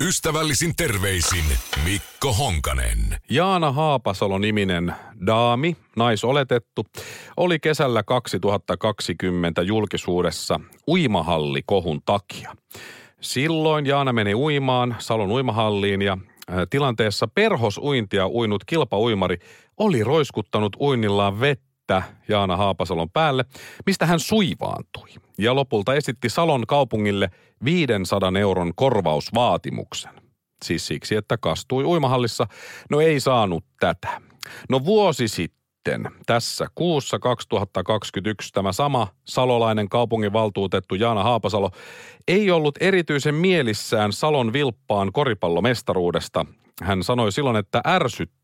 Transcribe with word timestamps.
Ystävällisin 0.00 0.76
terveisin 0.76 1.44
Mikko 1.84 2.32
Honkanen. 2.32 2.98
Jaana 3.30 3.72
Haapasalo-niminen 3.72 4.94
daami, 5.26 5.76
naisoletettu, 5.96 6.86
oli 7.36 7.58
kesällä 7.58 8.02
2020 8.02 9.62
julkisuudessa 9.62 10.60
uimahalli-kohun 10.88 12.00
takia. 12.04 12.56
Silloin 13.20 13.86
Jaana 13.86 14.12
meni 14.12 14.34
uimaan 14.34 14.96
Salon 14.98 15.30
uimahalliin 15.30 16.02
ja 16.02 16.18
äh, 16.50 16.56
tilanteessa 16.70 17.28
perhosuintia 17.28 18.28
uinut 18.28 18.64
kilpauimari 18.64 19.36
oli 19.76 20.04
roiskuttanut 20.04 20.76
uinnillaan 20.80 21.40
vettä 21.40 22.02
Jaana 22.28 22.56
Haapasalon 22.56 23.10
päälle, 23.10 23.44
mistä 23.86 24.06
hän 24.06 24.20
suivaantui. 24.20 25.25
Ja 25.38 25.54
lopulta 25.54 25.94
esitti 25.94 26.28
Salon 26.28 26.66
kaupungille 26.66 27.30
500 27.64 28.32
euron 28.40 28.72
korvausvaatimuksen. 28.74 30.12
Siis 30.64 30.86
siksi, 30.86 31.16
että 31.16 31.38
kastui 31.38 31.84
uimahallissa. 31.84 32.46
No 32.90 33.00
ei 33.00 33.20
saanut 33.20 33.64
tätä. 33.80 34.20
No 34.70 34.84
vuosi 34.84 35.28
sitten, 35.28 36.10
tässä 36.26 36.66
kuussa 36.74 37.18
2021, 37.18 38.52
tämä 38.52 38.72
sama 38.72 39.08
salolainen 39.24 39.88
kaupunginvaltuutettu 39.88 40.94
Jaana 40.94 41.22
Haapasalo 41.22 41.70
ei 42.28 42.50
ollut 42.50 42.74
erityisen 42.80 43.34
mielissään 43.34 44.12
Salon 44.12 44.52
vilppaan 44.52 45.12
koripallomestaruudesta. 45.12 46.46
Hän 46.82 47.02
sanoi 47.02 47.32
silloin, 47.32 47.56
että 47.56 47.80
ärsyttää, 47.86 48.35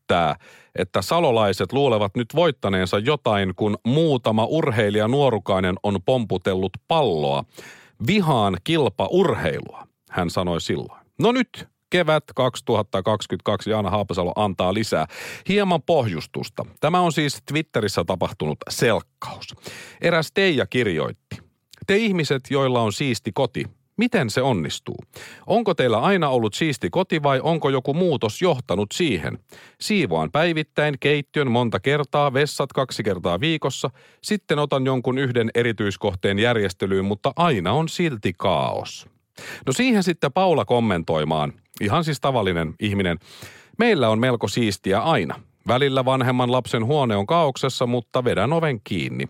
että 0.75 1.01
salolaiset 1.01 1.73
luulevat 1.73 2.15
nyt 2.15 2.27
voittaneensa 2.35 2.99
jotain, 2.99 3.53
kun 3.55 3.77
muutama 3.85 4.45
urheilija 4.45 5.07
nuorukainen 5.07 5.75
on 5.83 5.99
pomputellut 6.05 6.71
palloa. 6.87 7.43
Vihaan 8.07 8.57
kilpa 8.63 9.07
urheilua, 9.11 9.87
hän 10.09 10.29
sanoi 10.29 10.61
silloin. 10.61 11.01
No 11.19 11.31
nyt 11.31 11.67
kevät 11.89 12.23
2022 12.35 13.69
Jaana 13.69 13.89
Haapasalo 13.89 14.33
antaa 14.35 14.73
lisää. 14.73 15.05
Hieman 15.49 15.81
pohjustusta. 15.81 16.65
Tämä 16.79 17.01
on 17.01 17.11
siis 17.11 17.41
Twitterissä 17.51 18.03
tapahtunut 18.03 18.57
selkkaus. 18.69 19.55
Eräs 20.01 20.31
Teija 20.33 20.65
kirjoitti. 20.65 21.37
Te 21.87 21.97
ihmiset, 21.97 22.43
joilla 22.49 22.81
on 22.81 22.93
siisti 22.93 23.31
koti, 23.31 23.65
miten 24.03 24.29
se 24.29 24.41
onnistuu? 24.41 24.95
Onko 25.47 25.73
teillä 25.73 25.99
aina 25.99 26.29
ollut 26.29 26.53
siisti 26.53 26.89
koti 26.89 27.23
vai 27.23 27.39
onko 27.43 27.69
joku 27.69 27.93
muutos 27.93 28.41
johtanut 28.41 28.91
siihen? 28.93 29.39
Siivoan 29.81 30.31
päivittäin 30.31 30.95
keittiön 30.99 31.51
monta 31.51 31.79
kertaa, 31.79 32.33
vessat 32.33 32.73
kaksi 32.73 33.03
kertaa 33.03 33.39
viikossa, 33.39 33.89
sitten 34.23 34.59
otan 34.59 34.85
jonkun 34.85 35.17
yhden 35.17 35.51
erityiskohteen 35.55 36.39
järjestelyyn, 36.39 37.05
mutta 37.05 37.33
aina 37.35 37.71
on 37.71 37.89
silti 37.89 38.33
kaos. 38.37 39.07
No 39.65 39.73
siihen 39.73 40.03
sitten 40.03 40.33
Paula 40.33 40.65
kommentoimaan, 40.65 41.53
ihan 41.81 42.03
siis 42.03 42.19
tavallinen 42.19 42.73
ihminen. 42.79 43.19
Meillä 43.77 44.09
on 44.09 44.19
melko 44.19 44.47
siistiä 44.47 44.99
aina. 44.99 45.39
Välillä 45.67 46.05
vanhemman 46.05 46.51
lapsen 46.51 46.85
huone 46.85 47.15
on 47.15 47.25
kaauksessa, 47.25 47.85
mutta 47.85 48.23
vedän 48.23 48.53
oven 48.53 48.81
kiinni. 48.83 49.25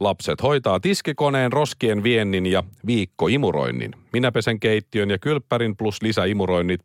Lapset 0.00 0.42
hoitaa 0.42 0.80
tiskikoneen, 0.80 1.52
roskien 1.52 2.02
viennin 2.02 2.46
ja 2.46 2.62
viikkoimuroinnin. 2.86 3.90
Minä 4.12 4.32
pesen 4.32 4.60
keittiön 4.60 5.10
ja 5.10 5.18
kylppärin 5.18 5.76
plus 5.76 6.02
lisäimuroinnit. 6.02 6.80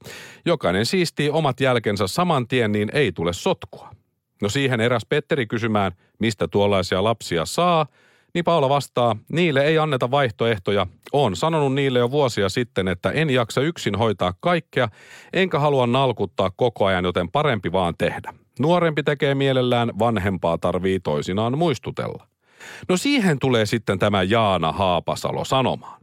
Jokainen 0.46 0.86
siistii 0.86 1.30
omat 1.30 1.60
jälkensä 1.60 2.08
saman 2.08 2.48
tien, 2.48 2.72
niin 2.72 2.90
ei 2.94 3.12
tule 3.12 3.34
sotkua. 3.34 3.90
No 4.42 4.50
siihen 4.50 4.82
eräs 4.82 5.06
Petteri 5.10 5.46
kysymään, 5.46 5.92
mistä 6.20 6.48
tuollaisia 6.48 7.04
lapsia 7.04 7.46
saa, 7.46 7.86
niin 8.34 8.46
Paula 8.46 8.70
vastaa, 8.70 9.16
niille 9.32 9.66
ei 9.66 9.78
anneta 9.78 10.12
vaihtoehtoja. 10.12 10.88
Oon 11.14 11.36
sanonut 11.36 11.74
niille 11.74 12.00
jo 12.00 12.12
vuosia 12.12 12.50
sitten, 12.50 12.88
että 12.88 13.12
en 13.12 13.30
jaksa 13.30 13.62
yksin 13.62 13.96
hoitaa 13.96 14.34
kaikkea, 14.40 14.90
enkä 15.34 15.60
halua 15.60 15.88
nalkuttaa 15.88 16.52
koko 16.56 16.86
ajan, 16.86 17.06
joten 17.06 17.32
parempi 17.32 17.72
vaan 17.72 17.94
tehdä. 17.98 18.34
Nuorempi 18.60 19.04
tekee 19.04 19.36
mielellään, 19.36 19.92
vanhempaa 20.00 20.58
tarvii 20.58 21.00
toisinaan 21.00 21.58
muistutella. 21.58 22.28
No 22.90 22.98
siihen 22.98 23.40
tulee 23.40 23.66
sitten 23.66 24.00
tämä 24.00 24.24
Jaana 24.24 24.72
Haapasalo 24.72 25.46
sanomaan. 25.46 26.02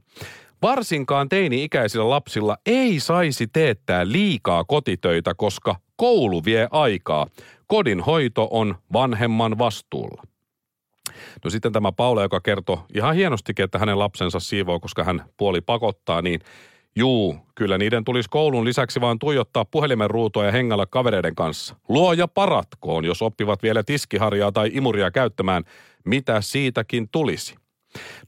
Varsinkaan 0.63 1.29
teini-ikäisillä 1.29 2.11
lapsilla 2.11 2.57
ei 2.67 3.01
saisi 3.01 3.47
teettää 3.47 4.09
liikaa 4.09 4.65
kotitöitä, 4.65 5.35
koska 5.35 5.77
koulu 5.97 6.45
vie 6.45 6.69
aikaa. 6.71 7.27
Kodin 7.67 8.01
hoito 8.01 8.49
on 8.51 8.75
vanhemman 8.93 9.59
vastuulla. 9.59 10.23
No 11.45 11.51
sitten 11.51 11.73
tämä 11.73 11.93
Paula, 11.93 12.23
joka 12.23 12.41
kertoi 12.41 12.79
ihan 12.95 13.15
hienostikin, 13.15 13.65
että 13.65 13.79
hänen 13.79 13.99
lapsensa 13.99 14.41
siivoo, 14.41 14.81
koska 14.81 15.05
hän 15.05 15.25
puoli 15.37 15.61
pakottaa, 15.61 16.23
niin 16.23 16.41
Juu, 16.97 17.37
kyllä 17.55 17.79
niiden 17.79 18.05
tulisi 18.05 18.29
koulun 18.31 18.65
lisäksi 18.65 19.01
vaan 19.01 19.19
tuijottaa 19.19 19.65
puhelimen 19.65 20.11
ruutua 20.11 20.45
ja 20.45 20.53
hengällä 20.53 20.87
kavereiden 20.87 21.35
kanssa. 21.35 21.77
Luoja 21.89 22.29
paratkoon, 22.29 23.05
jos 23.05 23.23
oppivat 23.23 23.63
vielä 23.63 23.83
tiskiharjaa 23.83 24.53
tai 24.53 24.71
imuria 24.73 25.11
käyttämään, 25.11 25.65
mitä 26.05 26.41
siitäkin 26.41 27.09
tulisi. 27.13 27.55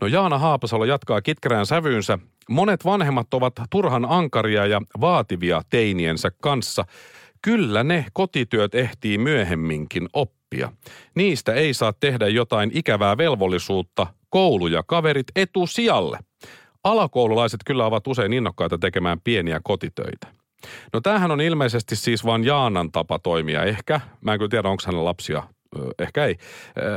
No 0.00 0.06
Jaana 0.06 0.38
Haapasalo 0.38 0.84
jatkaa 0.84 1.22
kitkerään 1.22 1.66
sävyynsä. 1.66 2.18
Monet 2.48 2.84
vanhemmat 2.84 3.34
ovat 3.34 3.52
turhan 3.70 4.06
ankaria 4.08 4.66
ja 4.66 4.80
vaativia 5.00 5.62
teiniensä 5.70 6.30
kanssa. 6.30 6.84
Kyllä 7.42 7.84
ne 7.84 8.06
kotityöt 8.12 8.74
ehtii 8.74 9.18
myöhemminkin 9.18 10.08
oppia. 10.12 10.72
Niistä 11.14 11.54
ei 11.54 11.74
saa 11.74 11.92
tehdä 11.92 12.28
jotain 12.28 12.70
ikävää 12.74 13.16
velvollisuutta, 13.16 14.06
koulu 14.30 14.66
ja 14.66 14.82
kaverit 14.82 15.26
etusijalle– 15.36 16.18
alakoululaiset 16.84 17.60
kyllä 17.66 17.86
ovat 17.86 18.06
usein 18.06 18.32
innokkaita 18.32 18.78
tekemään 18.78 19.20
pieniä 19.24 19.60
kotitöitä. 19.64 20.26
No 20.92 21.00
tämähän 21.00 21.30
on 21.30 21.40
ilmeisesti 21.40 21.96
siis 21.96 22.24
vain 22.24 22.44
Jaanan 22.44 22.92
tapa 22.92 23.18
toimia. 23.18 23.64
Ehkä, 23.64 24.00
mä 24.20 24.32
en 24.32 24.38
kyllä 24.38 24.48
tiedä, 24.48 24.68
onko 24.68 24.82
hänellä 24.86 25.04
lapsia 25.04 25.42
ehkä 25.98 26.24
ei. 26.24 26.36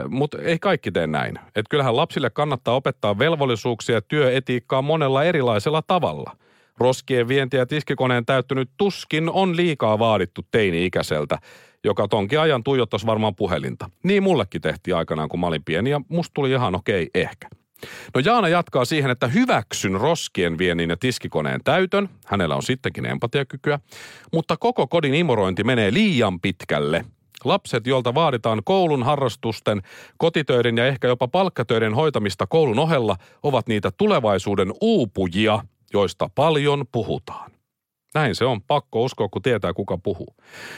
Mutta 0.10 0.38
ei 0.42 0.60
kaikki 0.60 0.92
tee 0.92 1.08
näin. 1.08 1.40
Että 1.46 1.70
kyllähän 1.70 1.96
lapsille 1.96 2.30
kannattaa 2.30 2.76
opettaa 2.76 3.20
velvollisuuksia 3.20 3.96
ja 3.96 4.02
työetiikkaa 4.02 4.82
monella 4.82 5.24
erilaisella 5.24 5.82
tavalla. 5.82 6.38
Roskien 6.78 7.28
vienti 7.28 7.58
ja 7.58 7.66
tiskikoneen 7.66 8.26
täyttynyt 8.26 8.70
tuskin 8.78 9.30
on 9.30 9.58
liikaa 9.58 10.00
vaadittu 10.00 10.42
teini-ikäiseltä, 10.52 11.38
joka 11.84 12.08
tonkin 12.08 12.40
ajan 12.40 12.64
tuijottaisi 12.64 13.06
varmaan 13.06 13.36
puhelinta. 13.36 13.90
Niin 14.04 14.24
mullekin 14.24 14.62
tehtiin 14.62 14.96
aikanaan, 14.96 15.30
kun 15.30 15.40
mä 15.40 15.48
olin 15.48 15.64
pieni 15.64 15.90
ja 15.90 16.02
musta 16.10 16.34
tuli 16.34 16.52
ihan 16.52 16.76
okei 16.76 17.04
okay, 17.04 17.22
ehkä. 17.22 17.48
No 18.16 18.22
Jaana 18.26 18.48
jatkaa 18.48 18.86
siihen, 18.86 19.12
että 19.12 19.28
hyväksyn 19.28 19.94
roskien 19.94 20.58
viennin 20.58 20.90
ja 20.90 20.98
tiskikoneen 20.98 21.62
täytön. 21.64 22.10
Hänellä 22.26 22.56
on 22.56 22.64
sittenkin 22.64 23.06
empatiakykyä. 23.06 23.80
Mutta 24.34 24.58
koko 24.58 24.88
kodin 24.88 25.14
imurointi 25.14 25.64
menee 25.64 25.94
liian 25.94 26.40
pitkälle. 26.40 27.06
Lapset, 27.44 27.88
joilta 27.88 28.14
vaaditaan 28.14 28.62
koulun 28.66 29.04
harrastusten, 29.04 29.82
kotitöiden 30.18 30.78
ja 30.78 30.88
ehkä 30.88 31.08
jopa 31.08 31.28
palkkatöiden 31.28 31.94
hoitamista 31.94 32.48
koulun 32.48 32.80
ohella, 32.80 33.16
ovat 33.44 33.68
niitä 33.68 33.92
tulevaisuuden 33.98 34.74
uupujia, 34.82 35.60
joista 35.94 36.30
paljon 36.36 36.86
puhutaan. 36.92 37.52
Näin 38.14 38.36
se 38.36 38.46
on. 38.46 38.62
Pakko 38.62 39.04
uskoa, 39.04 39.30
kun 39.30 39.42
tietää, 39.42 39.74
kuka 39.74 39.98
puhuu. 39.98 40.36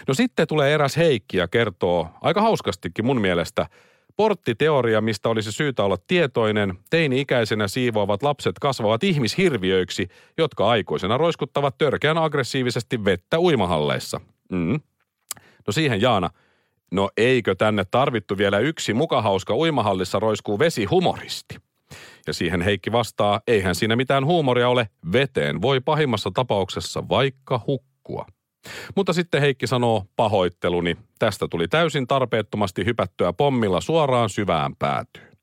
No 0.08 0.14
sitten 0.14 0.48
tulee 0.48 0.74
eräs 0.74 0.98
Heikki 0.98 1.38
ja 1.38 1.48
kertoo 1.48 2.10
aika 2.22 2.42
hauskastikin 2.42 3.06
mun 3.06 3.22
mielestä– 3.22 3.66
Porttiteoria, 4.18 5.02
mistä 5.02 5.30
olisi 5.30 5.52
syytä 5.52 5.84
olla 5.84 5.98
tietoinen, 6.08 6.74
teini-ikäisenä 6.90 7.68
siivoavat 7.68 8.24
lapset 8.24 8.60
kasvavat 8.60 9.04
ihmishirviöiksi, 9.04 10.08
jotka 10.38 10.70
aikuisena 10.70 11.18
roiskuttavat 11.18 11.78
törkeän 11.78 12.18
aggressiivisesti 12.18 13.06
vettä 13.06 13.40
uimahalleissa. 13.40 14.22
Mm. 14.52 14.80
No 15.68 15.72
siihen 15.72 16.02
Jaana, 16.02 16.30
no 16.92 17.10
eikö 17.18 17.56
tänne 17.56 17.86
tarvittu 17.92 18.38
vielä 18.38 18.60
yksi 18.60 18.94
mukahauska 18.94 19.56
uimahallissa 19.56 20.20
roiskuu 20.20 20.60
vesihumoristi? 20.60 21.58
Ja 22.28 22.34
siihen 22.34 22.62
Heikki 22.62 22.92
vastaa, 22.92 23.42
eihän 23.48 23.76
siinä 23.76 23.96
mitään 23.96 24.26
huumoria 24.26 24.70
ole, 24.70 24.90
veteen 25.12 25.62
voi 25.62 25.80
pahimmassa 25.80 26.32
tapauksessa 26.34 27.10
vaikka 27.10 27.62
hukkua. 27.68 28.26
Mutta 28.96 29.14
sitten 29.14 29.42
Heikki 29.42 29.68
sanoo 29.68 30.06
pahoitteluni. 30.16 30.98
Tästä 31.20 31.48
tuli 31.48 31.68
täysin 31.68 32.08
tarpeettomasti 32.08 32.86
hypättyä 32.86 33.34
pommilla 33.34 33.82
suoraan 33.82 34.30
syvään 34.30 34.76
päätyyn. 34.76 35.38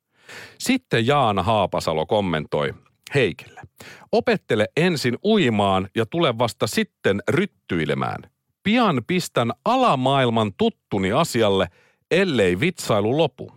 Sitten 0.59 1.07
Jaana 1.07 1.43
Haapasalo 1.43 2.07
kommentoi 2.07 2.75
Heikille. 3.15 3.61
Opettele 4.13 4.67
ensin 4.77 5.19
uimaan 5.25 5.89
ja 5.97 6.07
tule 6.07 6.39
vasta 6.39 6.67
sitten 6.67 7.23
ryttyilemään. 7.29 8.31
Pian 8.63 9.03
pistän 9.07 9.53
alamaailman 9.65 10.53
tuttuni 10.59 11.13
asialle, 11.13 11.69
ellei 12.11 12.61
vitsailu 12.61 13.19
lopu. 13.19 13.53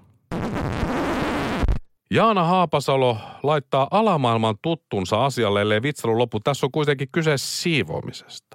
Jaana 2.12 2.44
Haapasalo 2.44 3.18
laittaa 3.44 3.88
alamaailman 3.92 4.56
tuttunsa 4.62 5.26
asialle, 5.26 5.62
ellei 5.62 5.82
vitsailu 5.82 6.18
lopu. 6.18 6.40
Tässä 6.40 6.66
on 6.66 6.72
kuitenkin 6.72 7.08
kyse 7.12 7.34
siivoamisesta. 7.36 8.47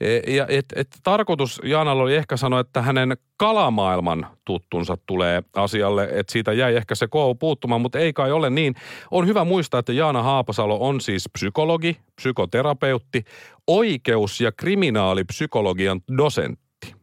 E, 0.00 0.34
ja 0.34 0.46
et, 0.48 0.66
et 0.76 0.88
tarkoitus 1.02 1.60
Jaanalla 1.64 2.02
oli 2.02 2.16
ehkä 2.16 2.36
sanoa, 2.36 2.60
että 2.60 2.82
hänen 2.82 3.16
kalamaailman 3.36 4.26
tuttunsa 4.44 4.96
tulee 5.06 5.42
asialle, 5.54 6.08
että 6.12 6.32
siitä 6.32 6.52
jäi 6.52 6.76
ehkä 6.76 6.94
se 6.94 7.06
koulu 7.06 7.34
puuttumaan, 7.34 7.80
mutta 7.80 7.98
ei 7.98 8.12
kai 8.12 8.32
ole 8.32 8.50
niin. 8.50 8.74
On 9.10 9.26
hyvä 9.26 9.44
muistaa, 9.44 9.80
että 9.80 9.92
Jaana 9.92 10.22
Haapasalo 10.22 10.88
on 10.88 11.00
siis 11.00 11.28
psykologi, 11.32 11.96
psykoterapeutti, 12.16 13.24
oikeus- 13.66 14.40
ja 14.40 14.52
kriminaalipsykologian 14.52 16.00
dosentti. 16.16 16.94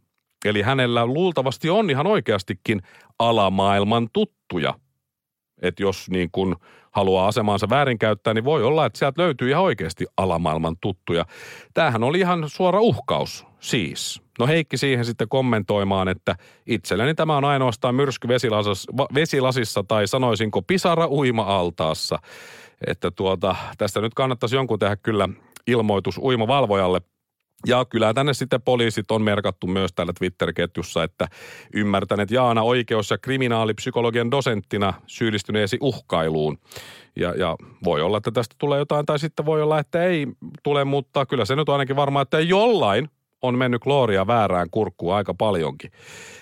Eli 0.46 0.62
hänellä 0.62 1.06
luultavasti 1.06 1.70
on 1.70 1.90
ihan 1.90 2.08
oikeastikin 2.08 2.82
alamaailman 3.20 4.08
tuttuja. 4.14 4.74
Että 5.66 5.84
jos 5.84 6.10
niin 6.10 6.30
kuin 6.32 6.56
haluaa 6.92 7.28
asemaansa 7.28 7.70
väärinkäyttää, 7.70 8.34
niin 8.34 8.44
voi 8.44 8.64
olla, 8.64 8.86
että 8.86 9.00
sieltä 9.00 9.22
löytyy 9.22 9.50
ihan 9.50 9.64
oikeasti 9.64 10.06
alamaailman 10.18 10.76
tuttuja. 10.82 11.26
Tämähän 11.74 12.04
oli 12.04 12.20
ihan 12.20 12.44
suora 12.48 12.82
uhkaus 12.82 13.46
siis. 13.60 14.22
No 14.40 14.48
Heikki 14.48 14.78
siihen 14.78 15.06
sitten 15.06 15.30
kommentoimaan, 15.30 16.08
että 16.08 16.36
itselleni 16.66 17.16
tämä 17.16 17.38
on 17.38 17.46
ainoastaan 17.46 17.96
myrsky 17.96 18.28
vesilasissa 19.16 19.84
tai 19.88 20.08
sanoisinko 20.08 20.62
pisara 20.62 21.08
uima-altaassa. 21.08 22.20
Että 22.88 23.12
tuota, 23.12 23.56
tästä 23.78 24.02
nyt 24.02 24.14
kannattaisi 24.14 24.56
jonkun 24.56 24.80
tehdä 24.80 24.96
kyllä 24.96 25.30
ilmoitus 25.68 26.18
uimavalvojalle– 26.18 27.02
ja 27.68 27.86
kyllä 27.86 28.14
tänne 28.14 28.34
sitten 28.34 28.62
poliisit 28.62 29.12
on 29.12 29.22
merkattu 29.22 29.68
myös 29.68 29.94
täällä 29.94 30.14
Twitter-ketjussa, 30.14 31.04
että 31.04 31.28
ymmärtäneet 31.74 32.32
Jaana 32.32 32.62
oikeus- 32.62 33.12
ja 33.12 33.18
kriminaalipsykologian 33.18 34.32
dosenttina 34.32 34.94
syyllistyneesi 35.08 35.78
uhkailuun. 35.82 36.58
Ja, 37.16 37.34
ja 37.36 37.56
voi 37.84 38.02
olla, 38.02 38.18
että 38.18 38.32
tästä 38.32 38.56
tulee 38.58 38.80
jotain, 38.80 39.06
tai 39.06 39.20
sitten 39.20 39.46
voi 39.46 39.62
olla, 39.62 39.80
että 39.80 40.04
ei 40.04 40.28
tule, 40.64 40.86
mutta 40.86 41.26
kyllä 41.26 41.46
se 41.46 41.56
nyt 41.56 41.70
on 41.70 41.76
ainakin 41.76 41.96
varmaa, 41.96 42.22
että 42.22 42.40
jollain 42.40 43.10
on 43.42 43.58
mennyt 43.58 43.82
Gloria 43.82 44.28
väärään 44.28 44.70
kurkkuun 44.72 45.16
aika 45.16 45.34
paljonkin. 45.34 45.92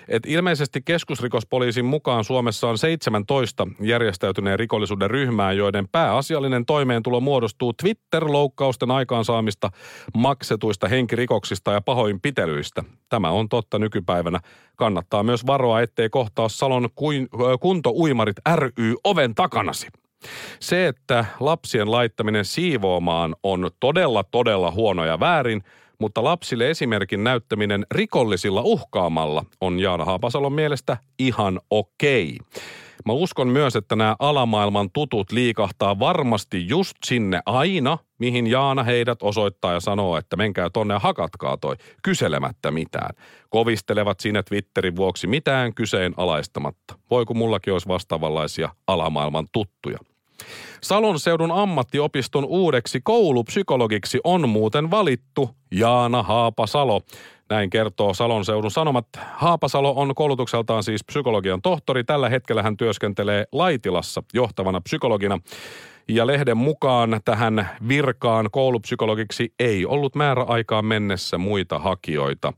Et 0.08 0.26
ilmeisesti 0.26 0.82
keskusrikospoliisin 0.84 1.84
mukaan 1.84 2.24
Suomessa 2.24 2.68
on 2.68 2.78
17 2.78 3.68
järjestäytyneen 3.80 4.58
rikollisuuden 4.58 5.10
ryhmää, 5.10 5.52
joiden 5.52 5.88
pääasiallinen 5.92 6.66
toimeentulo 6.66 7.20
muodostuu 7.20 7.72
Twitter-loukkausten 7.72 8.90
aikaansaamista, 8.90 9.70
maksetuista 10.14 10.88
henkirikoksista 10.88 11.72
ja 11.72 11.80
pahoinpitelyistä. 11.80 12.84
Tämä 13.08 13.30
on 13.30 13.48
totta 13.48 13.78
nykypäivänä. 13.78 14.40
Kannattaa 14.76 15.22
myös 15.22 15.46
varoa, 15.46 15.80
ettei 15.80 16.08
kohtaa 16.08 16.48
Salon 16.48 16.88
kuntouimarit 17.60 18.36
ry 18.56 18.94
oven 19.04 19.34
takanasi. 19.34 19.88
Se, 20.60 20.86
että 20.88 21.24
lapsien 21.40 21.90
laittaminen 21.90 22.44
siivoamaan 22.44 23.36
on 23.42 23.70
todella, 23.80 24.24
todella 24.24 24.70
huono 24.70 25.04
ja 25.04 25.20
väärin– 25.20 25.62
mutta 26.00 26.24
lapsille 26.24 26.70
esimerkin 26.70 27.24
näyttäminen 27.24 27.86
rikollisilla 27.90 28.62
uhkaamalla 28.62 29.44
on 29.60 29.80
Jaana 29.80 30.04
Haapasalon 30.04 30.52
mielestä 30.52 30.96
ihan 31.18 31.60
okei. 31.70 32.38
Mä 33.06 33.12
uskon 33.12 33.48
myös, 33.48 33.76
että 33.76 33.96
nämä 33.96 34.16
alamaailman 34.18 34.90
tutut 34.92 35.32
liikahtaa 35.32 35.98
varmasti 35.98 36.68
just 36.68 36.96
sinne 37.04 37.40
aina, 37.46 37.98
mihin 38.18 38.46
Jaana 38.46 38.82
heidät 38.82 39.22
osoittaa 39.22 39.72
ja 39.72 39.80
sanoo, 39.80 40.16
että 40.16 40.36
menkää 40.36 40.70
tonne 40.70 40.94
ja 40.94 40.98
hakatkaa 40.98 41.56
toi, 41.56 41.76
kyselemättä 42.02 42.70
mitään. 42.70 43.14
Kovistelevat 43.50 44.20
siinä 44.20 44.42
Twitterin 44.42 44.96
vuoksi 44.96 45.26
mitään 45.26 45.74
kyseen 45.74 46.14
alaistamatta. 46.16 46.94
Voiko 47.10 47.34
mullakin 47.34 47.72
olisi 47.72 47.88
vastaavanlaisia 47.88 48.68
alamaailman 48.86 49.46
tuttuja? 49.52 49.98
Salon 50.82 51.20
seudun 51.20 51.52
ammattiopiston 51.52 52.44
uudeksi 52.44 53.00
koulupsykologiksi 53.04 54.20
on 54.24 54.48
muuten 54.48 54.90
valittu 54.90 55.50
Jaana 55.74 56.22
Haapasalo. 56.22 57.00
Näin 57.50 57.70
kertoo 57.70 58.14
Salon 58.14 58.44
seudun 58.44 58.70
sanomat. 58.70 59.06
Haapasalo 59.32 59.92
on 59.96 60.14
koulutukseltaan 60.14 60.82
siis 60.82 61.04
psykologian 61.04 61.62
tohtori. 61.62 62.04
Tällä 62.04 62.28
hetkellä 62.28 62.62
hän 62.62 62.76
työskentelee 62.76 63.44
Laitilassa 63.52 64.22
johtavana 64.34 64.80
psykologina. 64.80 65.38
Ja 66.08 66.26
lehden 66.26 66.56
mukaan 66.56 67.20
tähän 67.24 67.68
virkaan 67.88 68.48
koulupsykologiksi 68.52 69.52
ei 69.58 69.86
ollut 69.86 70.14
määräaikaan 70.14 70.84
mennessä 70.84 71.38
muita 71.38 71.78
hakijoita. 71.78 72.52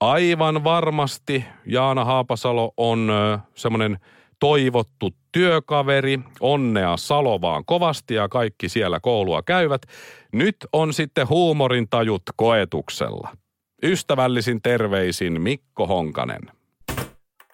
Aivan 0.00 0.64
varmasti 0.64 1.44
Jaana 1.66 2.04
Haapasalo 2.04 2.72
on 2.76 3.12
semmoinen 3.54 3.98
toivottu 4.40 5.10
työkaveri, 5.32 6.20
onnea 6.40 6.96
Salovaan 6.96 7.64
kovasti 7.64 8.14
ja 8.14 8.28
kaikki 8.28 8.68
siellä 8.68 9.00
koulua 9.00 9.42
käyvät. 9.42 9.82
Nyt 10.32 10.56
on 10.72 10.94
sitten 10.94 11.28
huumorin 11.28 11.88
tajut 11.88 12.22
koetuksella. 12.36 13.36
Ystävällisin 13.82 14.62
terveisin 14.62 15.42
Mikko 15.42 15.86
Honkanen. 15.86 16.42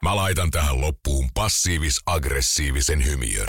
Mä 0.02 0.16
laitan 0.16 0.50
tähän 0.50 0.80
loppuun 0.80 1.28
passiivis-aggressiivisen 1.34 3.06
hymiön. 3.06 3.48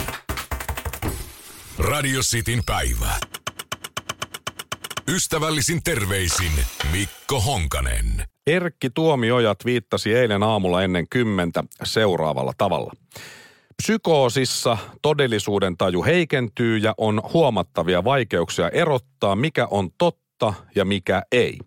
Radio 1.80 2.22
Cityn 2.22 2.64
päivä. 2.66 3.20
Ystävällisin 5.08 5.84
terveisin 5.84 6.52
Mikko 6.92 7.42
Honkanen. 7.42 8.35
Erkki 8.47 8.89
Tuomioja 8.89 9.56
viittasi 9.65 10.13
eilen 10.13 10.44
aamulla 10.44 10.83
ennen 10.83 11.07
kymmentä 11.09 11.63
seuraavalla 11.83 12.53
tavalla. 12.57 12.94
Psykoosissa 13.77 14.77
todellisuuden 15.01 15.77
taju 15.77 16.03
heikentyy 16.03 16.77
ja 16.77 16.94
on 16.97 17.21
huomattavia 17.33 18.03
vaikeuksia 18.03 18.69
erottaa, 18.69 19.36
mikä 19.36 19.68
on 19.71 19.89
totta 19.97 20.53
ja 20.75 20.86
mikä 20.86 21.24
ei. 21.31 21.59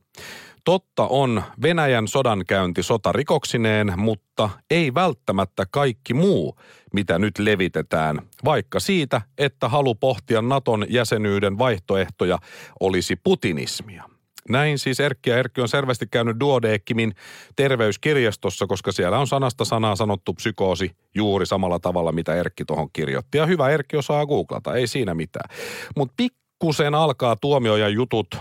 Totta 0.64 1.06
on 1.06 1.42
Venäjän 1.62 2.08
sodankäynti 2.08 2.82
sotarikoksineen, 2.82 3.92
mutta 3.96 4.50
ei 4.70 4.94
välttämättä 4.94 5.66
kaikki 5.70 6.14
muu, 6.14 6.58
mitä 6.92 7.19
nyt 7.19 7.38
levitetään, 7.38 8.19
vaikka 8.44 8.80
siitä, 8.80 9.22
että 9.38 9.69
halu 9.69 9.94
pohtia 9.94 10.42
Naton 10.42 10.86
jäsenyyden 10.88 11.58
vaihtoehtoja 11.58 12.38
olisi 12.80 13.16
putinismia. 13.16 14.18
Näin 14.49 14.79
siis 14.79 15.00
Erkki 15.00 15.31
ja 15.31 15.39
Erkki 15.39 15.61
on 15.61 15.69
selvästi 15.69 16.06
käynyt 16.11 16.41
Duodeckimin 16.41 17.15
terveyskirjastossa, 17.56 18.67
koska 18.67 18.93
siellä 18.93 19.19
on 19.19 19.27
sanasta 19.27 19.65
sanaa 19.65 19.97
sanottu 19.97 20.35
psykoosi 20.35 20.90
juuri 21.14 21.47
samalla 21.47 21.78
tavalla, 21.78 22.12
mitä 22.12 22.35
Erkki 22.35 22.64
tuohon 22.64 22.88
kirjoitti. 22.93 23.38
Ja 23.38 23.47
hyvä 23.47 23.71
Erkki 23.71 23.97
osaa 23.97 24.26
googlata, 24.26 24.75
ei 24.75 24.87
siinä 24.87 25.14
mitään. 25.14 25.50
Mutta 25.97 26.14
pikkusen 26.17 26.95
alkaa 26.95 27.37
tuomioja 27.37 27.88
jutut 27.88 28.37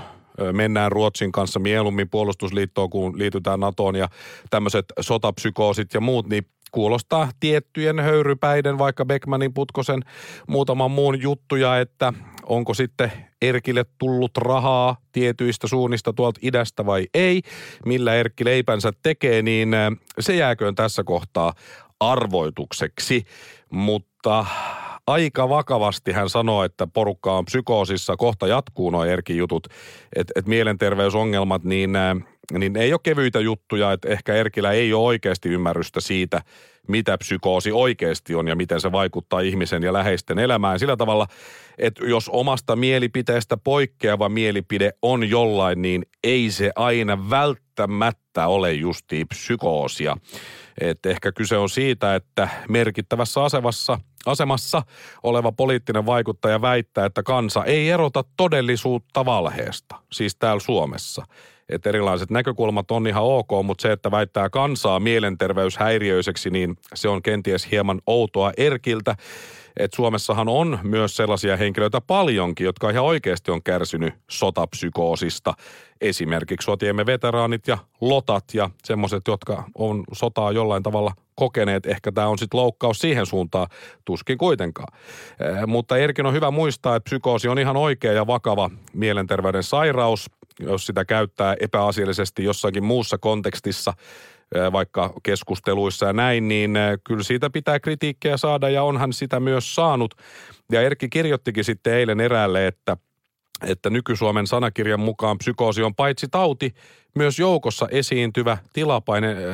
mennään 0.52 0.92
Ruotsin 0.92 1.32
kanssa 1.32 1.60
mieluummin 1.60 2.10
puolustusliittoon, 2.10 2.90
kun 2.90 3.20
liitytään 3.20 3.60
NATOon 3.60 3.96
ja 3.96 4.10
tämmöiset 4.50 4.86
sotapsykoosit 5.00 5.94
ja 5.94 6.02
muut, 6.02 6.30
niin 6.30 6.46
kuulostaa 6.72 7.30
tiettyjen 7.40 8.00
höyrypäiden, 8.00 8.78
vaikka 8.78 9.06
Beckmanin, 9.06 9.54
Putkosen, 9.54 10.02
muutaman 10.48 10.92
muun 10.92 11.22
juttuja, 11.22 11.80
että 11.80 12.14
onko 12.46 12.74
sitten 12.74 13.12
Erkille 13.42 13.86
tullut 13.98 14.38
rahaa 14.38 14.98
tietyistä 15.12 15.68
suunnista 15.68 16.14
tuolta 16.14 16.40
idästä 16.44 16.86
vai 16.86 17.08
ei, 17.14 17.42
millä 17.86 18.16
Erkki 18.16 18.46
leipänsä 18.46 18.92
tekee, 19.04 19.42
niin 19.42 19.76
se 20.20 20.36
jääköön 20.36 20.76
tässä 20.76 21.04
kohtaa 21.04 21.54
arvoitukseksi. 22.00 23.24
Mutta 23.70 24.46
aika 25.08 25.50
vakavasti 25.50 26.12
hän 26.12 26.30
sanoi, 26.30 26.66
että 26.66 26.88
porukka 26.88 27.38
on 27.38 27.46
psykoosissa, 27.46 28.18
kohta 28.18 28.48
jatkuu 28.48 28.90
nuo 28.90 29.06
Erkin 29.06 29.38
jutut, 29.38 29.68
että 30.16 30.34
et 30.36 30.48
mielenterveysongelmat, 30.48 31.64
niin, 31.64 31.94
niin 32.52 32.78
ei 32.78 32.94
ole 32.94 33.00
kevyitä 33.04 33.40
juttuja, 33.40 33.92
että 33.92 34.10
ehkä 34.10 34.34
Erkillä 34.34 34.72
ei 34.72 34.94
ole 34.94 35.08
oikeasti 35.08 35.50
ymmärrystä 35.50 36.02
siitä, 36.02 36.42
mitä 36.88 37.18
psykoosi 37.18 37.72
oikeasti 37.72 38.36
on 38.36 38.48
ja 38.48 38.56
miten 38.56 38.82
se 38.82 38.92
vaikuttaa 38.92 39.40
ihmisen 39.40 39.84
ja 39.84 39.94
läheisten 39.94 40.40
elämään. 40.40 40.80
Sillä 40.80 40.98
tavalla, 40.98 41.28
että 41.78 42.06
jos 42.06 42.30
omasta 42.30 42.76
mielipiteestä 42.76 43.58
poikkeava 43.58 44.30
mielipide 44.30 44.92
on 45.02 45.30
jollain, 45.30 45.82
niin 45.82 46.06
ei 46.24 46.52
se 46.52 46.72
aina 46.76 47.30
välttämättä 47.30 48.48
ole 48.48 48.74
justiin 48.74 49.28
psykoosia. 49.28 50.18
Et 50.82 51.06
ehkä 51.06 51.32
kyse 51.32 51.58
on 51.58 51.70
siitä, 51.70 52.16
että 52.16 52.50
merkittävässä 52.70 53.44
asemassa, 53.44 54.00
asemassa 54.26 54.82
oleva 55.24 55.52
poliittinen 55.52 56.06
vaikuttaja 56.06 56.62
väittää, 56.62 57.06
että 57.06 57.24
kansa 57.24 57.66
ei 57.66 57.90
erota 57.90 58.24
todellisuutta 58.38 59.26
valheesta, 59.26 59.96
siis 60.12 60.36
täällä 60.36 60.60
Suomessa. 60.60 61.26
Että 61.70 61.90
erilaiset 61.90 62.30
näkökulmat 62.30 62.92
on 62.92 63.08
ihan 63.08 63.24
ok, 63.24 63.50
mutta 63.64 63.82
se, 63.82 63.92
että 63.92 64.12
väittää 64.12 64.50
kansaa 64.50 65.00
mielenterveyshäiriöiseksi, 65.00 66.50
niin 66.50 66.76
se 66.94 67.10
on 67.10 67.22
kenties 67.22 67.72
hieman 67.72 68.02
outoa 68.08 68.52
Erkiltä. 68.58 69.16
Et 69.80 69.94
Suomessahan 69.94 70.48
on 70.50 70.80
myös 70.84 71.16
sellaisia 71.16 71.58
henkilöitä 71.58 72.02
paljonkin, 72.02 72.66
jotka 72.66 72.90
ihan 72.90 73.06
oikeasti 73.06 73.52
on 73.52 73.64
kärsinyt 73.64 74.14
sotapsykoosista. 74.30 75.54
Esimerkiksi 76.02 76.66
sotiemme 76.66 77.06
veteraanit 77.06 77.68
ja 77.68 77.78
lotat 78.02 78.44
ja 78.54 78.70
semmoiset, 78.84 79.28
jotka 79.28 79.64
on 79.76 80.04
sotaa 80.12 80.52
jollain 80.52 80.84
tavalla 80.84 81.14
kokeneet. 81.36 81.86
Ehkä 81.86 82.12
tämä 82.12 82.28
on 82.28 82.38
sitten 82.38 82.60
loukkaus 82.60 83.00
siihen 83.00 83.26
suuntaan, 83.26 83.68
tuskin 84.06 84.38
kuitenkaan. 84.38 84.98
Eh, 85.40 85.68
mutta 85.68 85.98
Erkin 85.98 86.26
on 86.26 86.34
hyvä 86.34 86.52
muistaa, 86.52 86.96
että 86.96 87.10
psykoosi 87.10 87.48
on 87.48 87.60
ihan 87.60 87.78
oikea 87.78 88.14
ja 88.14 88.28
vakava 88.28 88.70
mielenterveyden 88.94 89.64
sairaus, 89.64 90.30
jos 90.60 90.86
sitä 90.86 91.06
käyttää 91.06 91.56
epäasiallisesti 91.60 92.44
jossakin 92.44 92.84
muussa 92.84 93.18
kontekstissa– 93.18 93.94
vaikka 94.72 95.14
keskusteluissa 95.24 96.06
ja 96.06 96.14
näin, 96.14 96.48
niin 96.48 96.78
kyllä 97.04 97.24
siitä 97.24 97.50
pitää 97.50 97.80
kritiikkiä 97.80 98.38
saada 98.38 98.70
ja 98.70 98.84
onhan 98.84 99.14
sitä 99.14 99.40
myös 99.40 99.76
saanut. 99.76 100.16
Ja 100.72 100.82
Erkki 100.82 101.10
kirjoittikin 101.10 101.64
sitten 101.64 101.94
eilen 101.94 102.20
eräälle, 102.20 102.68
että 102.68 102.98
että 103.68 103.90
nyky-Suomen 103.90 104.48
sanakirjan 104.48 105.00
mukaan 105.00 105.38
psykoosi 105.38 105.84
on 105.84 105.96
paitsi 105.96 106.28
tauti, 106.32 106.74
myös 107.16 107.40
joukossa 107.40 107.88
esiintyvä 107.92 108.58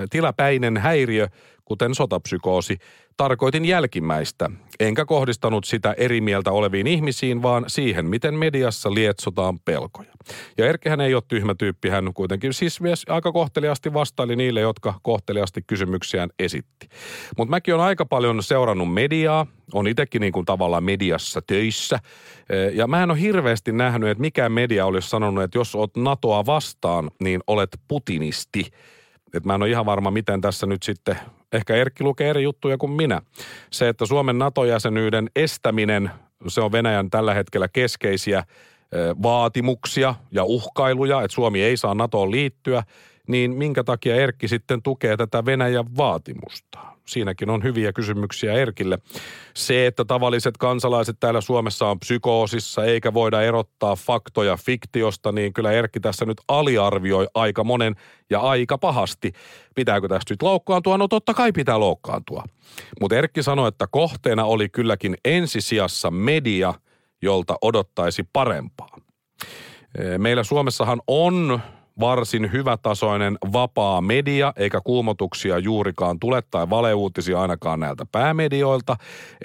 tilapäinen, 0.10 0.77
häiriö, 0.77 1.27
kuten 1.65 1.95
sotapsykoosi, 1.95 2.77
Tarkoitin 3.17 3.65
jälkimmäistä, 3.65 4.50
enkä 4.83 5.05
kohdistanut 5.05 5.65
sitä 5.65 5.93
eri 5.97 6.21
mieltä 6.21 6.51
oleviin 6.51 6.87
ihmisiin, 6.87 7.41
vaan 7.41 7.63
siihen, 7.67 8.05
miten 8.05 8.35
mediassa 8.35 8.93
lietsotaan 8.93 9.59
pelkoja. 9.59 10.11
Ja 10.57 10.65
Erkkihän 10.65 11.01
ei 11.01 11.15
ole 11.15 11.23
tyhmä 11.27 11.55
tyyppi, 11.55 11.89
hän 11.89 12.13
kuitenkin 12.13 12.53
siis 12.53 12.79
aika 13.09 13.31
kohteliasti 13.31 13.93
vastaili 13.93 14.35
niille, 14.35 14.61
jotka 14.61 14.93
kohteliasti 15.01 15.61
kysymyksiään 15.67 16.29
esitti. 16.39 16.89
Mutta 17.37 17.49
mäkin 17.49 17.73
olen 17.73 17.85
aika 17.85 18.05
paljon 18.05 18.43
seurannut 18.43 18.93
mediaa, 18.93 19.47
on 19.73 19.87
itsekin 19.87 20.21
niin 20.21 20.33
kuin 20.33 20.45
tavallaan 20.45 20.83
mediassa 20.83 21.41
töissä. 21.47 21.99
Ja 22.73 22.87
mä 22.87 23.03
en 23.03 23.11
ole 23.11 23.21
hirveästi 23.21 23.71
nähnyt, 23.71 24.09
että 24.09 24.21
mikä 24.21 24.49
media 24.49 24.85
olisi 24.85 25.09
sanonut, 25.09 25.43
että 25.43 25.57
jos 25.57 25.75
oot 25.75 25.97
NATOa 25.97 26.45
vastaan, 26.45 27.11
niin 27.19 27.41
olet 27.47 27.69
putinisti. 27.87 28.65
Et 29.33 29.45
mä 29.45 29.55
en 29.55 29.61
ole 29.61 29.69
ihan 29.69 29.85
varma, 29.85 30.11
miten 30.11 30.41
tässä 30.41 30.65
nyt 30.65 30.83
sitten 30.83 31.17
ehkä 31.53 31.75
Erkki 31.75 32.03
lukee 32.03 32.29
eri 32.29 32.43
juttuja 32.43 32.77
kuin 32.77 32.91
minä. 32.91 33.22
Se, 33.72 33.89
että 33.89 34.05
Suomen 34.05 34.38
NATO-jäsenyyden 34.38 35.29
estäminen, 35.36 36.12
se 36.48 36.62
on 36.62 36.72
Venäjän 36.72 37.10
tällä 37.10 37.33
hetkellä 37.33 37.67
keskeisiä 37.67 38.43
vaatimuksia 39.24 40.15
ja 40.31 40.43
uhkailuja, 40.43 41.22
että 41.22 41.36
Suomi 41.36 41.62
ei 41.62 41.77
saa 41.77 41.95
NATOon 41.95 42.31
liittyä, 42.31 42.83
niin 43.27 43.51
minkä 43.51 43.83
takia 43.83 44.15
Erkki 44.15 44.48
sitten 44.48 44.81
tukee 44.81 45.17
tätä 45.17 45.45
Venäjän 45.45 45.98
vaatimusta? 45.98 46.92
Siinäkin 47.05 47.50
on 47.50 47.63
hyviä 47.63 47.93
kysymyksiä 47.93 48.53
Erkille. 48.53 49.00
Se, 49.53 49.88
että 49.88 50.05
tavalliset 50.05 50.57
kansalaiset 50.57 51.17
täällä 51.19 51.41
Suomessa 51.41 51.88
on 51.88 52.00
psykoosissa 52.00 52.86
eikä 52.86 53.13
voida 53.13 53.41
erottaa 53.41 53.95
faktoja 53.95 54.57
fiktiosta, 54.57 55.31
niin 55.31 55.53
kyllä 55.53 55.72
Erkki 55.72 56.00
tässä 56.00 56.25
nyt 56.25 56.41
aliarvioi 56.48 57.27
aika 57.33 57.63
monen 57.63 57.95
ja 58.29 58.39
aika 58.39 58.77
pahasti. 58.77 59.31
Pitääkö 59.75 60.07
tästä 60.07 60.33
nyt 60.33 60.41
loukkaantua? 60.41 60.98
No 60.98 61.07
totta 61.07 61.33
kai 61.33 61.51
pitää 61.51 61.79
loukkaantua. 61.79 62.43
Mutta 63.00 63.15
Erkki 63.15 63.43
sanoi, 63.43 63.67
että 63.67 63.88
kohteena 63.91 64.45
oli 64.45 64.69
kylläkin 64.69 65.17
ensisijassa 65.25 66.12
media, 66.12 66.74
jolta 67.22 67.57
odottaisi 67.62 68.24
parempaa. 68.33 68.98
Meillä 70.17 70.43
Suomessahan 70.43 71.01
on 71.07 71.60
varsin 72.00 72.51
hyvätasoinen 72.51 73.38
vapaa 73.53 74.01
media, 74.01 74.53
eikä 74.55 74.81
kuumotuksia 74.83 75.59
juurikaan 75.59 76.19
tule 76.19 76.43
tai 76.51 76.69
valeuutisia 76.69 77.41
ainakaan 77.41 77.79
näiltä 77.79 78.05
päämedioilta. 78.12 78.95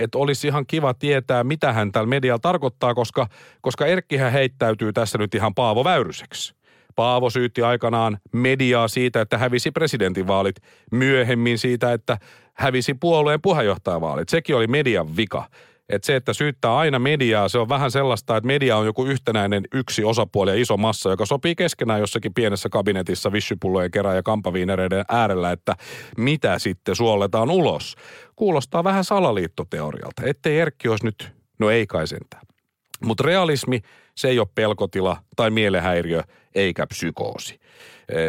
Että 0.01 0.19
olisi 0.19 0.47
ihan 0.47 0.67
kiva 0.67 0.95
tietää, 0.95 1.45
mitä 1.45 1.73
hän 1.73 1.93
tällä 1.93 2.09
medialla 2.09 2.39
tarkoittaa, 2.39 2.95
koska, 2.95 3.27
koska 3.61 3.87
Erkkihän 3.87 4.33
heittäytyy 4.33 4.93
tässä 4.93 5.19
nyt 5.19 5.35
ihan 5.35 5.55
Paavo 5.55 5.85
Väyryseksi. 5.85 6.55
Paavo 6.97 7.31
syytti 7.31 7.63
aikanaan 7.63 8.19
mediaa 8.33 8.89
siitä, 8.89 9.21
että 9.21 9.39
hävisi 9.39 9.71
presidentinvaalit, 9.71 10.57
myöhemmin 10.93 11.59
siitä, 11.59 11.93
että 11.93 12.19
hävisi 12.55 12.95
puolueen 12.95 13.43
puheenjohtajavaalit. 13.43 14.29
Sekin 14.29 14.57
oli 14.57 14.67
median 14.67 15.17
vika. 15.17 15.45
Että 15.89 16.07
se, 16.07 16.17
että 16.17 16.33
syyttää 16.33 16.77
aina 16.77 16.99
mediaa, 16.99 17.49
se 17.49 17.59
on 17.59 17.69
vähän 17.69 17.91
sellaista, 17.91 18.37
että 18.37 18.47
media 18.47 18.77
on 18.77 18.87
joku 18.87 19.05
yhtenäinen 19.05 19.65
yksi 19.75 20.05
osapuoli 20.05 20.51
ja 20.51 20.57
iso 20.57 20.77
massa, 20.77 21.11
joka 21.11 21.27
sopii 21.27 21.55
keskenään 21.55 22.01
jossakin 22.01 22.35
pienessä 22.35 22.69
kabinetissa 22.69 23.33
vissypullojen 23.33 23.91
kerran 23.91 24.17
ja 24.17 24.23
kampaviinereiden 24.23 25.05
äärellä, 25.09 25.53
että 25.53 25.77
mitä 26.17 26.59
sitten 26.59 26.97
suolletaan 26.97 27.51
ulos. 27.51 27.97
Kuulostaa 28.37 28.85
vähän 28.85 29.05
salaliittoteorialta, 29.05 30.23
ettei 30.25 30.59
Erkki 30.59 30.89
olisi 30.89 31.05
nyt, 31.05 31.33
no 31.59 31.71
ei 31.71 31.87
kai 31.87 32.07
sentään. 32.07 32.43
Mutta 33.05 33.25
realismi, 33.25 33.81
se 34.19 34.29
ei 34.29 34.39
ole 34.39 34.49
pelkotila 34.55 35.17
tai 35.37 35.51
mielehäiriö 35.51 36.23
eikä 36.55 36.87
psykoosi. 36.87 37.61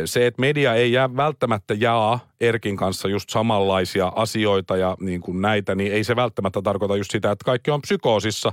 Se, 0.05 0.27
että 0.27 0.41
media 0.41 0.75
ei 0.75 0.91
jää 0.91 1.15
välttämättä 1.15 1.73
jaa 1.73 2.19
Erkin 2.41 2.77
kanssa 2.77 3.07
just 3.07 3.29
samanlaisia 3.29 4.11
asioita 4.15 4.77
ja 4.77 4.97
niin 4.99 5.21
kuin 5.21 5.41
näitä, 5.41 5.75
niin 5.75 5.93
ei 5.93 6.03
se 6.03 6.15
välttämättä 6.15 6.61
tarkoita 6.61 6.95
just 6.95 7.11
sitä, 7.11 7.31
että 7.31 7.45
kaikki 7.45 7.71
on 7.71 7.81
psykoosissa. 7.81 8.51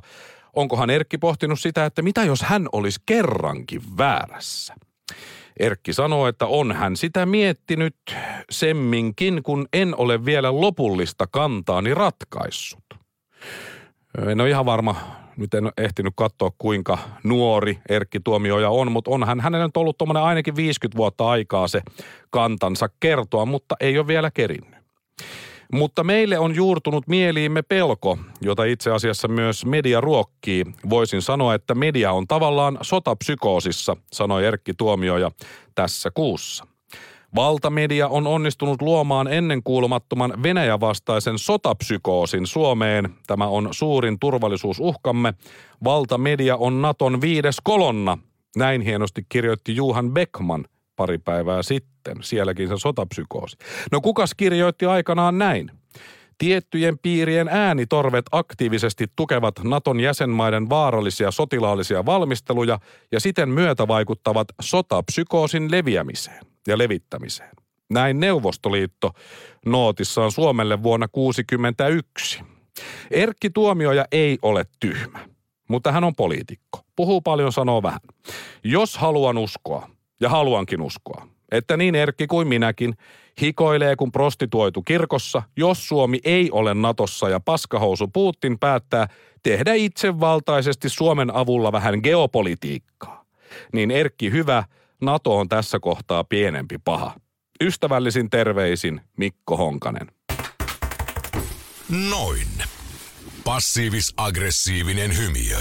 Onkohan 0.52 0.90
Erkki 0.90 1.18
pohtinut 1.18 1.60
sitä, 1.60 1.84
että 1.84 2.02
mitä 2.02 2.24
jos 2.24 2.42
hän 2.42 2.68
olisi 2.72 3.00
kerrankin 3.06 3.82
väärässä? 3.98 4.74
Erkki 5.60 5.92
sanoo, 5.92 6.26
että 6.26 6.46
on 6.46 6.72
hän 6.72 6.96
sitä 6.96 7.26
miettinyt 7.26 7.96
semminkin, 8.50 9.42
kun 9.42 9.68
en 9.72 9.94
ole 9.96 10.24
vielä 10.24 10.60
lopullista 10.60 11.26
kantaani 11.26 11.94
ratkaissut. 11.94 12.84
En 14.28 14.40
ole 14.40 14.50
ihan 14.50 14.66
varma, 14.66 14.96
nyt 15.36 15.54
en 15.54 15.70
ehtinyt 15.78 16.12
katsoa 16.16 16.50
kuinka 16.58 16.98
nuori 17.22 17.78
Erkki 17.88 18.20
Tuomioja 18.20 18.70
on, 18.70 18.92
mutta 18.92 19.10
onhan 19.10 19.40
hänellä 19.40 19.66
nyt 19.66 19.76
ollut 19.76 19.98
tuommoinen 19.98 20.22
ainakin 20.22 20.56
50 20.56 20.96
vuotta 20.96 21.28
aikaa 21.28 21.68
se 21.68 21.82
kantansa 22.30 22.88
kertoa, 23.00 23.46
mutta 23.46 23.76
ei 23.80 23.98
ole 23.98 24.06
vielä 24.06 24.30
kerinnyt. 24.30 24.76
Mutta 25.72 26.04
meille 26.04 26.38
on 26.38 26.54
juurtunut 26.54 27.08
mieliimme 27.08 27.62
pelko, 27.62 28.18
jota 28.40 28.64
itse 28.64 28.90
asiassa 28.90 29.28
myös 29.28 29.66
media 29.66 30.00
ruokkii. 30.00 30.64
Voisin 30.90 31.22
sanoa, 31.22 31.54
että 31.54 31.74
media 31.74 32.12
on 32.12 32.26
tavallaan 32.26 32.78
sotapsykoosissa, 32.82 33.96
sanoi 34.12 34.46
Erkki 34.46 34.72
Tuomioja 34.78 35.30
tässä 35.74 36.10
kuussa. 36.14 36.75
Valtamedia 37.36 38.08
on 38.08 38.26
onnistunut 38.26 38.82
luomaan 38.82 39.28
ennenkuulumattoman 39.28 40.42
Venäjän 40.42 40.80
vastaisen 40.80 41.38
sotapsykoosin 41.38 42.46
Suomeen. 42.46 43.14
Tämä 43.26 43.46
on 43.46 43.68
suurin 43.70 44.18
turvallisuusuhkamme. 44.18 45.34
Valtamedia 45.84 46.56
on 46.56 46.82
Naton 46.82 47.20
viides 47.20 47.56
kolonna. 47.64 48.18
Näin 48.56 48.82
hienosti 48.82 49.26
kirjoitti 49.28 49.76
Juhan 49.76 50.10
Beckman 50.10 50.64
pari 50.96 51.18
päivää 51.18 51.62
sitten. 51.62 52.16
Sielläkin 52.20 52.68
se 52.68 52.74
sotapsykoosi. 52.76 53.56
No 53.92 54.00
kukas 54.00 54.34
kirjoitti 54.34 54.86
aikanaan 54.86 55.38
näin? 55.38 55.70
Tiettyjen 56.38 56.98
piirien 56.98 57.48
äänitorvet 57.48 58.24
aktiivisesti 58.32 59.06
tukevat 59.16 59.54
Naton 59.64 60.00
jäsenmaiden 60.00 60.70
vaarallisia 60.70 61.30
sotilaallisia 61.30 62.06
valmisteluja 62.06 62.78
ja 63.12 63.20
siten 63.20 63.48
myötävaikuttavat 63.48 64.48
sotapsykoosin 64.60 65.70
leviämiseen 65.70 66.55
ja 66.66 66.78
levittämiseen. 66.78 67.50
Näin 67.90 68.20
Neuvostoliitto 68.20 69.10
nootissaan 69.66 70.32
Suomelle 70.32 70.82
vuonna 70.82 71.08
1961. 71.08 72.56
Erkki 73.10 73.50
Tuomioja 73.50 74.04
ei 74.12 74.38
ole 74.42 74.66
tyhmä, 74.80 75.18
mutta 75.68 75.92
hän 75.92 76.04
on 76.04 76.14
poliitikko. 76.14 76.80
Puhuu 76.96 77.20
paljon, 77.20 77.52
sanoo 77.52 77.82
vähän. 77.82 78.00
Jos 78.64 78.96
haluan 78.96 79.38
uskoa, 79.38 79.90
ja 80.20 80.28
haluankin 80.28 80.82
uskoa, 80.82 81.28
että 81.52 81.76
niin 81.76 81.94
Erkki 81.94 82.26
kuin 82.26 82.48
minäkin 82.48 82.94
hikoilee 83.40 83.96
kun 83.96 84.12
prostituoitu 84.12 84.82
kirkossa, 84.82 85.42
jos 85.56 85.88
Suomi 85.88 86.20
ei 86.24 86.50
ole 86.50 86.74
Natossa 86.74 87.28
ja 87.28 87.40
paskahousu 87.40 88.08
Putin 88.08 88.58
päättää 88.58 89.08
tehdä 89.42 89.74
itsevaltaisesti 89.74 90.88
Suomen 90.88 91.34
avulla 91.34 91.72
vähän 91.72 92.00
geopolitiikkaa. 92.02 93.24
Niin 93.72 93.90
Erkki 93.90 94.30
hyvä, 94.30 94.64
NATO 95.00 95.38
on 95.38 95.48
tässä 95.48 95.80
kohtaa 95.80 96.24
pienempi 96.24 96.78
paha. 96.78 97.14
Ystävällisin 97.60 98.30
terveisin 98.30 99.00
Mikko 99.16 99.56
Honkanen. 99.56 100.06
Noin. 102.10 102.48
Passiivis-aggressiivinen 103.44 105.16
hymiö. 105.16 105.58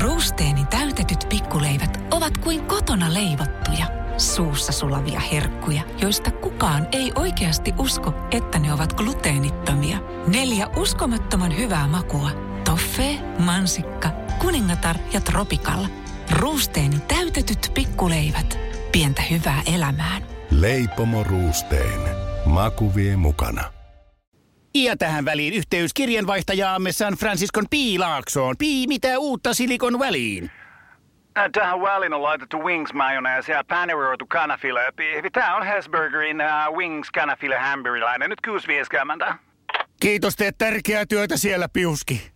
Ruusteeni 0.00 0.64
täytetyt 0.70 1.26
pikkuleivät 1.28 1.98
ovat 2.10 2.38
kuin 2.38 2.64
kotona 2.64 3.14
leivottuja, 3.14 3.86
suussa 4.18 4.72
sulavia 4.72 5.20
herkkuja, 5.20 5.82
joista 6.00 6.30
kukaan 6.30 6.88
ei 6.92 7.12
oikeasti 7.14 7.72
usko, 7.78 8.14
että 8.30 8.58
ne 8.58 8.72
ovat 8.72 8.92
gluteenittomia. 8.92 9.98
Neljä 10.26 10.66
uskomattoman 10.66 11.56
hyvää 11.56 11.88
makua. 11.88 12.30
Toffee, 12.64 13.14
mansikka, 13.38 14.10
kuningatar 14.38 14.96
ja 15.12 15.20
tropikalla– 15.20 15.88
Ruusteen 16.30 17.00
täytetyt 17.08 17.70
pikkuleivät. 17.74 18.58
Pientä 18.92 19.22
hyvää 19.22 19.62
elämään. 19.74 20.22
Leipomo 20.50 21.22
Ruusteen. 21.24 22.00
Maku 22.46 22.94
vie 22.94 23.16
mukana. 23.16 23.64
Ja 24.74 24.96
tähän 24.96 25.24
väliin 25.24 25.54
yhteys 25.54 25.94
kirjanvaihtajaamme 25.94 26.92
San 26.92 27.14
Franciscon 27.14 27.64
Piilaaksoon. 27.70 28.54
Pii, 28.58 28.86
mitä 28.86 29.18
uutta 29.18 29.54
Silikon 29.54 29.98
väliin? 29.98 30.50
Äh, 31.38 31.44
Tähän 31.52 31.80
väliin 31.80 32.12
on 32.12 32.22
laitettu 32.22 32.58
wings 32.64 32.92
mayonnaise 32.92 33.52
ja 33.52 33.64
paneroitu 33.68 34.26
kanafila. 34.26 34.80
Tämä 35.32 35.56
on 35.56 35.66
Hesburgerin 35.66 36.36
uh, 36.40 36.76
wings 36.76 37.10
kanafila 37.10 37.58
hamburilainen. 37.58 38.30
Nyt 38.30 38.38
6.50. 39.30 39.34
Kiitos, 40.00 40.36
teet 40.36 40.58
tärkeää 40.58 41.06
työtä 41.06 41.36
siellä, 41.36 41.68
Piuski. 41.72 42.35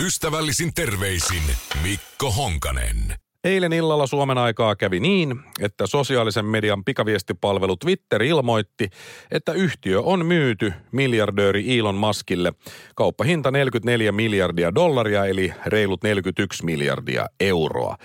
Ystävällisin 0.00 0.74
terveisin 0.74 1.42
Mikko 1.82 2.30
Honkanen. 2.30 3.14
Eilen 3.44 3.72
illalla 3.72 4.06
Suomen 4.06 4.38
aikaa 4.38 4.76
kävi 4.76 5.00
niin, 5.00 5.40
että 5.60 5.86
sosiaalisen 5.86 6.44
median 6.44 6.84
pikaviestipalvelu 6.84 7.76
Twitter 7.76 8.22
ilmoitti, 8.22 8.88
että 9.30 9.52
yhtiö 9.52 10.00
on 10.00 10.26
myyty 10.26 10.72
miljardööri 10.92 11.78
Elon 11.78 11.94
Muskille. 11.94 12.52
Kauppahinta 12.94 13.50
44 13.50 14.12
miljardia 14.12 14.74
dollaria 14.74 15.26
eli 15.26 15.52
reilut 15.66 16.02
41 16.02 16.64
miljardia 16.64 17.26
euroa. 17.40 17.96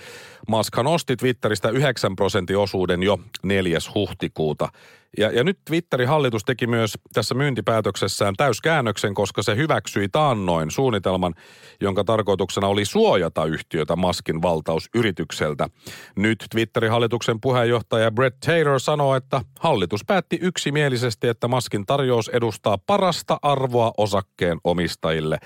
Muskhan 0.48 0.86
osti 0.86 1.16
Twitteristä 1.16 1.68
9 1.68 2.16
prosentin 2.16 2.58
osuuden 2.58 3.02
jo 3.02 3.18
4. 3.42 3.78
huhtikuuta. 3.94 4.68
Ja, 5.18 5.30
ja 5.30 5.44
nyt 5.44 5.58
Twitterin 5.64 6.08
hallitus 6.08 6.44
teki 6.44 6.66
myös 6.66 6.94
tässä 7.12 7.34
myyntipäätöksessään 7.34 8.34
täyskäännöksen, 8.36 9.14
koska 9.14 9.42
se 9.42 9.56
hyväksyi 9.56 10.08
taannoin 10.08 10.70
suunnitelman, 10.70 11.34
jonka 11.80 12.04
tarkoituksena 12.04 12.66
oli 12.66 12.84
suojata 12.84 13.44
yhtiötä 13.44 13.96
Maskin 13.96 14.42
valtausyritykseltä. 14.42 15.68
Nyt 16.16 16.46
Twitterin 16.50 16.90
hallituksen 16.90 17.40
puheenjohtaja 17.40 18.10
Brett 18.10 18.36
Taylor 18.46 18.80
sanoo, 18.80 19.14
että 19.14 19.40
hallitus 19.60 20.04
päätti 20.06 20.38
yksimielisesti, 20.42 21.28
että 21.28 21.48
Maskin 21.48 21.86
tarjous 21.86 22.28
edustaa 22.28 22.78
parasta 22.78 23.38
arvoa 23.42 23.92
osakkeen 23.96 24.58
omistajille. 24.64 25.38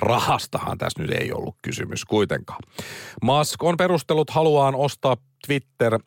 Rahastahan 0.00 0.78
tässä 0.78 1.02
nyt 1.02 1.10
ei 1.10 1.32
ollut 1.32 1.56
kysymys 1.62 2.04
kuitenkaan. 2.04 2.60
Musk 3.22 3.62
on 3.62 3.76
perustellut 3.76 4.30
haluaan 4.30 4.74
ostaa 4.74 5.16
Twitter 5.46 5.94
äh, 5.94 6.00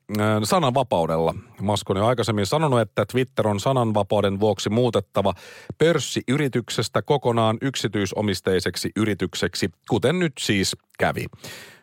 sananvapaudella. 0.44 1.36
Musk 1.62 1.90
on 1.90 1.98
jo 1.98 2.06
aikaisemmin 2.06 2.46
sanonut, 2.46 2.80
että 2.80 3.06
Twitter 3.06 3.48
on 3.48 3.60
sananvapauden 3.60 4.40
vuoksi 4.40 4.70
muutettava 4.70 5.34
pörssiyrityksestä 5.78 7.02
kokonaan 7.02 7.58
yksityisomisteiseksi 7.62 8.92
yritykseksi, 8.96 9.70
kuten 9.90 10.20
nyt 10.20 10.34
siis 10.40 10.76
kävi. 11.00 11.26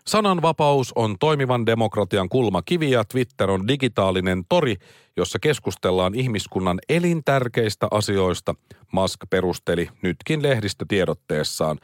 Sananvapaus 0.07 0.93
on 0.95 1.17
toimivan 1.21 1.67
demokratian 1.67 2.29
kulmakivi 2.29 2.91
ja 2.91 3.05
Twitter 3.05 3.51
on 3.51 3.69
digitaalinen 3.69 4.45
tori, 4.49 4.77
jossa 5.17 5.39
keskustellaan 5.39 6.15
ihmiskunnan 6.15 6.79
elintärkeistä 6.89 7.89
asioista, 7.91 8.55
Musk 8.93 9.21
perusteli 9.31 9.89
nytkin 10.03 10.43
lehdistötiedotteessaan. 10.43 11.79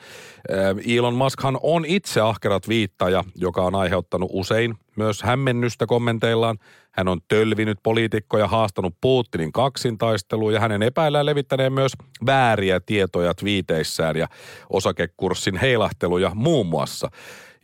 Äh, 0.52 0.96
Elon 0.96 1.14
Muskhan 1.14 1.58
on 1.62 1.84
itse 1.84 2.20
ahkera 2.20 2.60
viittaja, 2.68 3.24
joka 3.34 3.62
on 3.62 3.74
aiheuttanut 3.74 4.30
usein 4.32 4.74
myös 4.96 5.22
hämmennystä 5.22 5.86
kommenteillaan. 5.86 6.58
Hän 6.92 7.08
on 7.08 7.20
tölvinyt 7.28 7.78
poliitikkoja, 7.82 8.48
haastanut 8.48 8.94
Putinin 9.00 9.52
kaksintaisteluun 9.52 10.54
ja 10.54 10.60
hänen 10.60 10.82
epäillään 10.82 11.26
levittäneen 11.26 11.72
myös 11.72 11.92
vääriä 12.26 12.80
tietoja 12.80 13.34
twiiteissään 13.34 14.16
ja 14.16 14.28
osakekurssin 14.70 15.56
heilahteluja 15.56 16.30
muun 16.34 16.66
muassa. 16.66 17.10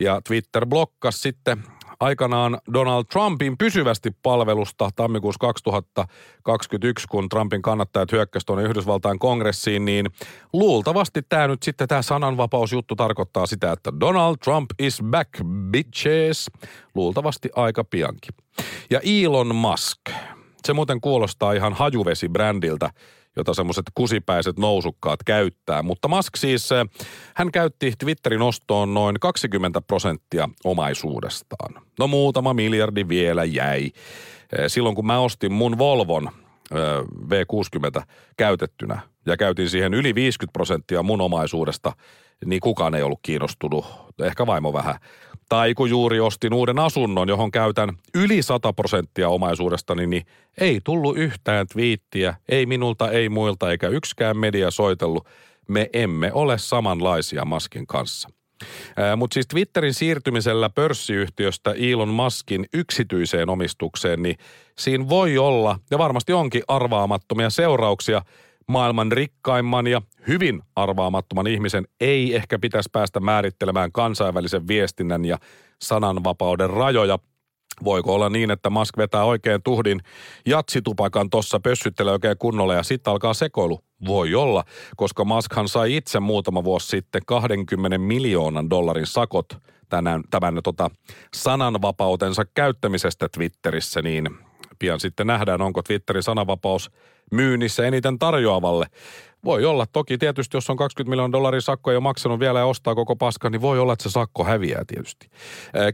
Ja 0.01 0.21
Twitter 0.29 0.67
blokkasi 0.67 1.19
sitten 1.19 1.65
aikanaan 2.01 2.59
Donald 2.75 3.05
Trumpin 3.13 3.59
pysyvästi 3.59 4.11
palvelusta 4.23 4.91
tammikuussa 4.97 5.39
2021, 5.39 7.07
kun 7.11 7.29
Trumpin 7.29 7.63
kannattajat 7.63 8.13
hyökkäsivät 8.13 8.47
tuonne 8.47 8.65
Yhdysvaltain 8.65 9.19
kongressiin, 9.19 9.85
niin 9.85 10.07
luultavasti 10.53 11.23
tämä 11.29 11.49
nyt 11.49 11.63
sitten 11.63 11.89
tämä 11.89 12.03
sananvapausjuttu 12.03 12.97
tarkoittaa 12.97 13.47
sitä, 13.47 13.73
että 13.73 13.93
Donald 14.01 14.37
Trump 14.45 14.71
is 14.79 15.03
back, 15.11 15.31
bitches. 15.71 16.51
Luultavasti 16.95 17.51
aika 17.57 17.85
piankin. 17.85 18.35
Ja 18.91 19.01
Elon 19.05 19.55
Musk. 19.55 20.01
Se 20.65 20.73
muuten 20.73 21.01
kuulostaa 21.01 21.53
ihan 21.53 21.73
hajuvesi-brändiltä 21.73 22.91
jota 23.37 23.55
semmoiset 23.55 23.85
kusipäiset 23.95 24.59
nousukkaat 24.59 25.23
käyttää. 25.23 25.83
Mutta 25.83 26.09
Musk 26.09 26.37
siis, 26.37 26.73
eh, 26.73 26.87
hän 27.35 27.53
käytti 27.53 27.93
Twitterin 27.99 28.43
ostoon 28.43 28.95
noin 28.95 29.17
20 29.21 29.81
prosenttia 29.81 30.49
omaisuudestaan. 30.65 31.83
No 31.99 32.07
muutama 32.07 32.55
miljardi 32.55 33.09
vielä 33.09 33.45
jäi. 33.45 33.85
Eh, 33.85 34.65
silloin 34.67 34.95
kun 34.95 35.07
mä 35.07 35.19
ostin 35.19 35.53
mun 35.53 35.79
Volvon 35.79 36.31
eh, 36.71 37.07
V60 37.31 38.03
käytettynä 38.37 39.01
ja 39.27 39.37
käytin 39.37 39.71
siihen 39.71 39.95
yli 39.95 40.15
50 40.15 40.53
prosenttia 40.53 41.03
mun 41.03 41.21
omaisuudesta, 41.21 41.93
niin 42.45 42.61
kukaan 42.61 42.95
ei 42.95 43.03
ollut 43.03 43.21
kiinnostunut, 43.23 43.85
ehkä 44.23 44.47
vaimo 44.47 44.73
vähän. 44.73 44.95
Tai 45.51 45.75
kun 45.75 45.91
juuri 45.91 46.21
ostin 46.21 46.55
uuden 46.55 46.79
asunnon, 46.79 47.29
johon 47.29 47.51
käytän 47.51 47.89
yli 48.15 48.43
100 48.43 48.73
prosenttia 48.73 49.29
omaisuudestani, 49.29 50.07
niin 50.07 50.27
ei 50.61 50.81
tullut 50.85 51.17
yhtään 51.19 51.67
twiittiä, 51.73 52.35
ei 52.49 52.67
minulta, 52.67 53.11
ei 53.11 53.29
muilta 53.29 53.71
eikä 53.71 53.89
yksikään 53.89 54.37
media 54.37 54.71
soitellut. 54.71 55.29
Me 55.69 55.91
emme 55.93 56.33
ole 56.33 56.59
samanlaisia 56.59 57.45
Maskin 57.45 57.87
kanssa. 57.87 58.29
Mutta 59.17 59.35
siis 59.35 59.47
Twitterin 59.47 59.95
siirtymisellä 59.95 60.71
pörssiyhtiöstä 60.71 61.75
Elon 61.91 62.09
Muskin 62.09 62.67
yksityiseen 62.75 63.49
omistukseen, 63.49 64.23
niin 64.23 64.37
siinä 64.79 65.09
voi 65.09 65.39
olla, 65.39 65.79
ja 65.91 65.99
varmasti 65.99 66.33
onkin 66.33 66.63
arvaamattomia 66.69 67.51
seurauksia– 67.51 68.23
maailman 68.71 69.13
rikkaimman 69.13 69.87
ja 69.87 70.03
hyvin 70.29 70.63
arvaamattoman 70.77 71.47
ihmisen 71.47 71.85
ei 72.01 72.37
ehkä 72.37 72.59
pitäisi 72.59 72.89
päästä 72.93 73.21
määrittelemään 73.21 73.93
kansainvälisen 73.93 74.69
viestinnän 74.69 75.25
ja 75.25 75.39
sananvapauden 75.83 76.71
rajoja. 76.71 77.19
Voiko 77.85 78.15
olla 78.15 78.29
niin, 78.29 78.51
että 78.51 78.71
Musk 78.71 78.97
vetää 78.97 79.25
oikein 79.25 79.63
tuhdin 79.63 80.01
jatsitupakan 80.47 81.31
tossa, 81.31 81.61
pössyttelee 81.61 82.13
oikein 82.13 82.39
kunnolla 82.39 82.75
ja 82.75 82.83
sitten 82.83 83.11
alkaa 83.11 83.35
sekoilu? 83.35 83.81
Voi 84.07 84.35
olla, 84.35 84.65
koska 84.97 85.25
Muskhan 85.25 85.69
sai 85.69 85.97
itse 85.97 86.21
muutama 86.21 86.65
vuosi 86.65 86.87
sitten 86.89 87.23
20 87.27 87.99
miljoonan 87.99 88.71
dollarin 88.71 89.07
sakot 89.07 89.47
tämän, 89.89 90.23
tämän 90.31 90.61
tota, 90.65 90.91
sananvapautensa 91.35 92.45
käyttämisestä 92.55 93.29
Twitterissä, 93.29 94.03
niin 94.03 94.29
pian 94.79 95.01
sitten 95.01 95.27
nähdään, 95.27 95.63
onko 95.63 95.83
Twitterin 95.83 96.23
sananvapaus 96.23 96.91
myynnissä 97.31 97.87
eniten 97.87 98.19
tarjoavalle. 98.19 98.87
Voi 99.45 99.65
olla 99.65 99.87
toki 99.93 100.19
tietysti, 100.19 100.57
jos 100.57 100.71
on 100.71 100.77
20 100.77 101.11
miljoonaa 101.11 101.33
dollaria 101.33 101.61
sakkoja 101.61 101.95
jo 101.95 102.01
maksanut 102.01 102.41
vielä 102.41 102.59
ja 102.59 102.67
ostaa 102.67 102.95
koko 102.95 103.17
paska, 103.17 103.51
niin 103.51 103.61
voi 103.61 103.79
olla, 103.79 103.93
että 103.93 104.03
se 104.03 104.11
sakko 104.11 104.45
häviää 104.45 104.85
tietysti. 104.87 105.31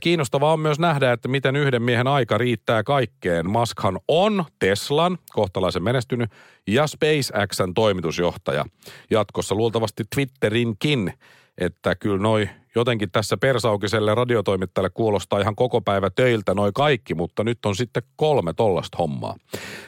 Kiinnostavaa 0.00 0.52
on 0.52 0.60
myös 0.60 0.78
nähdä, 0.78 1.12
että 1.12 1.28
miten 1.28 1.56
yhden 1.56 1.82
miehen 1.82 2.06
aika 2.06 2.38
riittää 2.38 2.82
kaikkeen. 2.82 3.50
Muskhan 3.50 3.98
on 4.08 4.44
Teslan, 4.58 5.18
kohtalaisen 5.32 5.82
menestynyt, 5.82 6.30
ja 6.66 6.86
SpaceXn 6.86 7.74
toimitusjohtaja. 7.74 8.64
Jatkossa 9.10 9.54
luultavasti 9.54 10.04
Twitterinkin, 10.14 11.12
että 11.58 11.94
kyllä 11.94 12.18
noi 12.18 12.48
jotenkin 12.76 13.10
tässä 13.10 13.36
persaukiselle 13.36 14.14
radiotoimittajalle 14.14 14.90
kuulostaa 14.90 15.40
ihan 15.40 15.56
koko 15.56 15.80
päivä 15.80 16.10
töiltä 16.10 16.54
noin 16.54 16.72
kaikki, 16.72 17.14
mutta 17.14 17.44
nyt 17.44 17.58
on 17.66 17.76
sitten 17.76 18.02
kolme 18.16 18.52
tollasta 18.52 18.98
hommaa. 18.98 19.36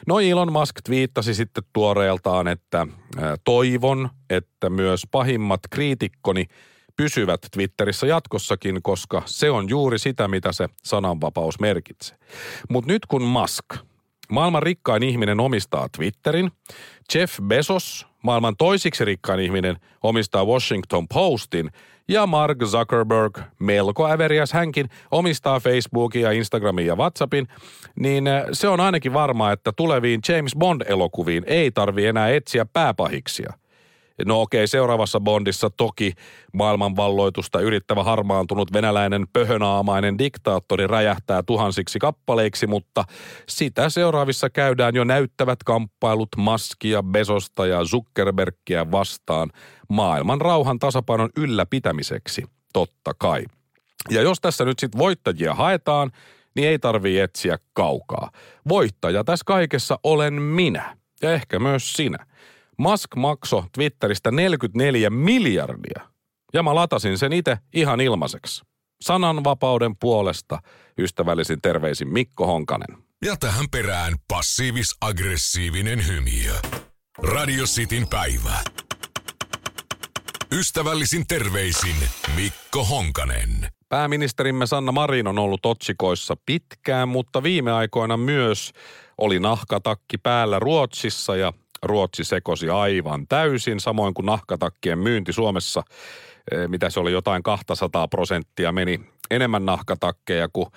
No 0.07 0.19
Elon 0.19 0.51
Musk 0.51 0.75
twiittasi 0.85 1.33
sitten 1.33 1.63
tuoreeltaan, 1.73 2.47
että 2.47 2.87
toivon, 3.43 4.09
että 4.29 4.69
myös 4.69 5.07
pahimmat 5.11 5.59
kriitikkoni 5.69 6.45
pysyvät 6.95 7.41
Twitterissä 7.51 8.07
jatkossakin, 8.07 8.79
koska 8.83 9.21
se 9.25 9.51
on 9.51 9.69
juuri 9.69 9.99
sitä, 9.99 10.27
mitä 10.27 10.51
se 10.51 10.69
sananvapaus 10.83 11.59
merkitsee. 11.59 12.17
Mutta 12.69 12.91
nyt 12.91 13.05
kun 13.05 13.23
Musk, 13.23 13.65
maailman 14.31 14.63
rikkain 14.63 15.03
ihminen 15.03 15.39
omistaa 15.39 15.89
Twitterin, 15.97 16.51
Jeff 17.13 17.39
Bezos, 17.41 18.07
maailman 18.23 18.57
toisiksi 18.57 19.05
rikkain 19.05 19.39
ihminen, 19.39 19.75
omistaa 20.03 20.45
Washington 20.45 21.07
Postin 21.07 21.69
Ja 22.09 22.27
Mark 22.27 22.57
Zuckerberg, 22.65 23.37
melko 23.59 24.07
äveriäs 24.07 24.53
hänkin, 24.53 24.89
omistaa 25.11 25.59
Facebookin 25.59 26.21
ja 26.21 26.31
Instagramin 26.31 26.85
ja 26.85 26.95
WhatsAppin, 26.95 27.47
niin 27.95 28.27
äh, 28.27 28.43
se 28.51 28.67
on 28.67 28.79
ainakin 28.79 29.13
varma, 29.13 29.51
että 29.51 29.71
tuleviin 29.71 30.21
James 30.29 30.55
Bond-elokuviin 30.55 31.43
ei 31.47 31.71
tarvi 31.71 32.05
enää 32.05 32.29
etsiä 32.29 32.65
pääpahiksia. 32.65 33.53
No 34.25 34.41
okei, 34.41 34.67
seuraavassa 34.67 35.19
Bondissa 35.19 35.69
toki 35.69 36.13
maailmanvalloitusta 36.53 37.59
yrittävä 37.59 38.03
harmaantunut 38.03 38.73
venäläinen 38.73 39.27
pöhönaamainen 39.33 40.17
diktaattori 40.17 40.87
räjähtää 40.87 41.43
tuhansiksi 41.43 41.99
kappaleiksi, 41.99 42.67
mutta 42.67 43.03
sitä 43.49 43.89
seuraavissa 43.89 44.49
käydään 44.49 44.95
jo 44.95 45.03
näyttävät 45.03 45.63
kamppailut 45.63 46.29
Maskia, 46.37 47.03
Besosta 47.03 47.65
ja 47.65 47.85
Zuckerbergia 47.85 48.91
vastaan 48.91 49.49
maailman 49.89 50.41
rauhan 50.41 50.79
tasapainon 50.79 51.29
ylläpitämiseksi, 51.37 52.43
totta 52.73 53.11
kai. 53.17 53.45
Ja 54.09 54.21
jos 54.21 54.37
tässä 54.41 54.65
nyt 54.65 54.79
sitten 54.79 54.99
voittajia 54.99 55.53
haetaan, 55.53 56.11
niin 56.55 56.67
ei 56.67 56.79
tarvii 56.79 57.19
etsiä 57.19 57.57
kaukaa. 57.73 58.31
Voittaja 58.69 59.23
tässä 59.23 59.43
kaikessa 59.45 59.99
olen 60.03 60.33
minä 60.33 60.97
ja 61.21 61.33
ehkä 61.33 61.59
myös 61.59 61.93
sinä. 61.93 62.25
Musk 62.79 63.15
maksoi 63.15 63.63
Twitteristä 63.73 64.31
44 64.31 65.09
miljardia. 65.09 66.09
Ja 66.53 66.63
mä 66.63 66.75
latasin 66.75 67.17
sen 67.17 67.33
itse 67.33 67.57
ihan 67.73 68.01
ilmaiseksi. 68.01 68.63
Sananvapauden 69.01 69.97
puolesta 69.97 70.59
ystävällisin 70.97 71.61
terveisin 71.61 72.13
Mikko 72.13 72.45
Honkanen. 72.45 72.97
Ja 73.25 73.37
tähän 73.37 73.65
perään 73.71 74.13
passiivis-aggressiivinen 74.33 76.07
hymiö. 76.07 76.53
Radio 77.23 77.65
Cityn 77.65 78.07
päivä. 78.07 78.59
Ystävällisin 80.51 81.27
terveisin 81.27 81.95
Mikko 82.35 82.85
Honkanen. 82.85 83.69
Pääministerimme 83.89 84.65
Sanna 84.65 84.91
Marin 84.91 85.27
on 85.27 85.39
ollut 85.39 85.65
otsikoissa 85.65 86.37
pitkään, 86.45 87.09
mutta 87.09 87.43
viime 87.43 87.71
aikoina 87.71 88.17
myös 88.17 88.71
oli 89.17 89.39
nahkatakki 89.39 90.17
päällä 90.17 90.59
Ruotsissa 90.59 91.35
ja 91.35 91.53
Ruotsi 91.83 92.23
sekosi 92.23 92.69
aivan 92.69 93.27
täysin, 93.27 93.79
samoin 93.79 94.13
kuin 94.13 94.25
nahkatakkien 94.25 94.99
myynti 94.99 95.33
Suomessa, 95.33 95.83
eh, 96.51 96.67
mitä 96.67 96.89
se 96.89 96.99
oli 96.99 97.11
jotain 97.11 97.43
200 97.43 98.07
prosenttia, 98.07 98.71
meni 98.71 98.99
enemmän 99.31 99.65
nahkatakkeja 99.65 100.49
kuin 100.53 100.67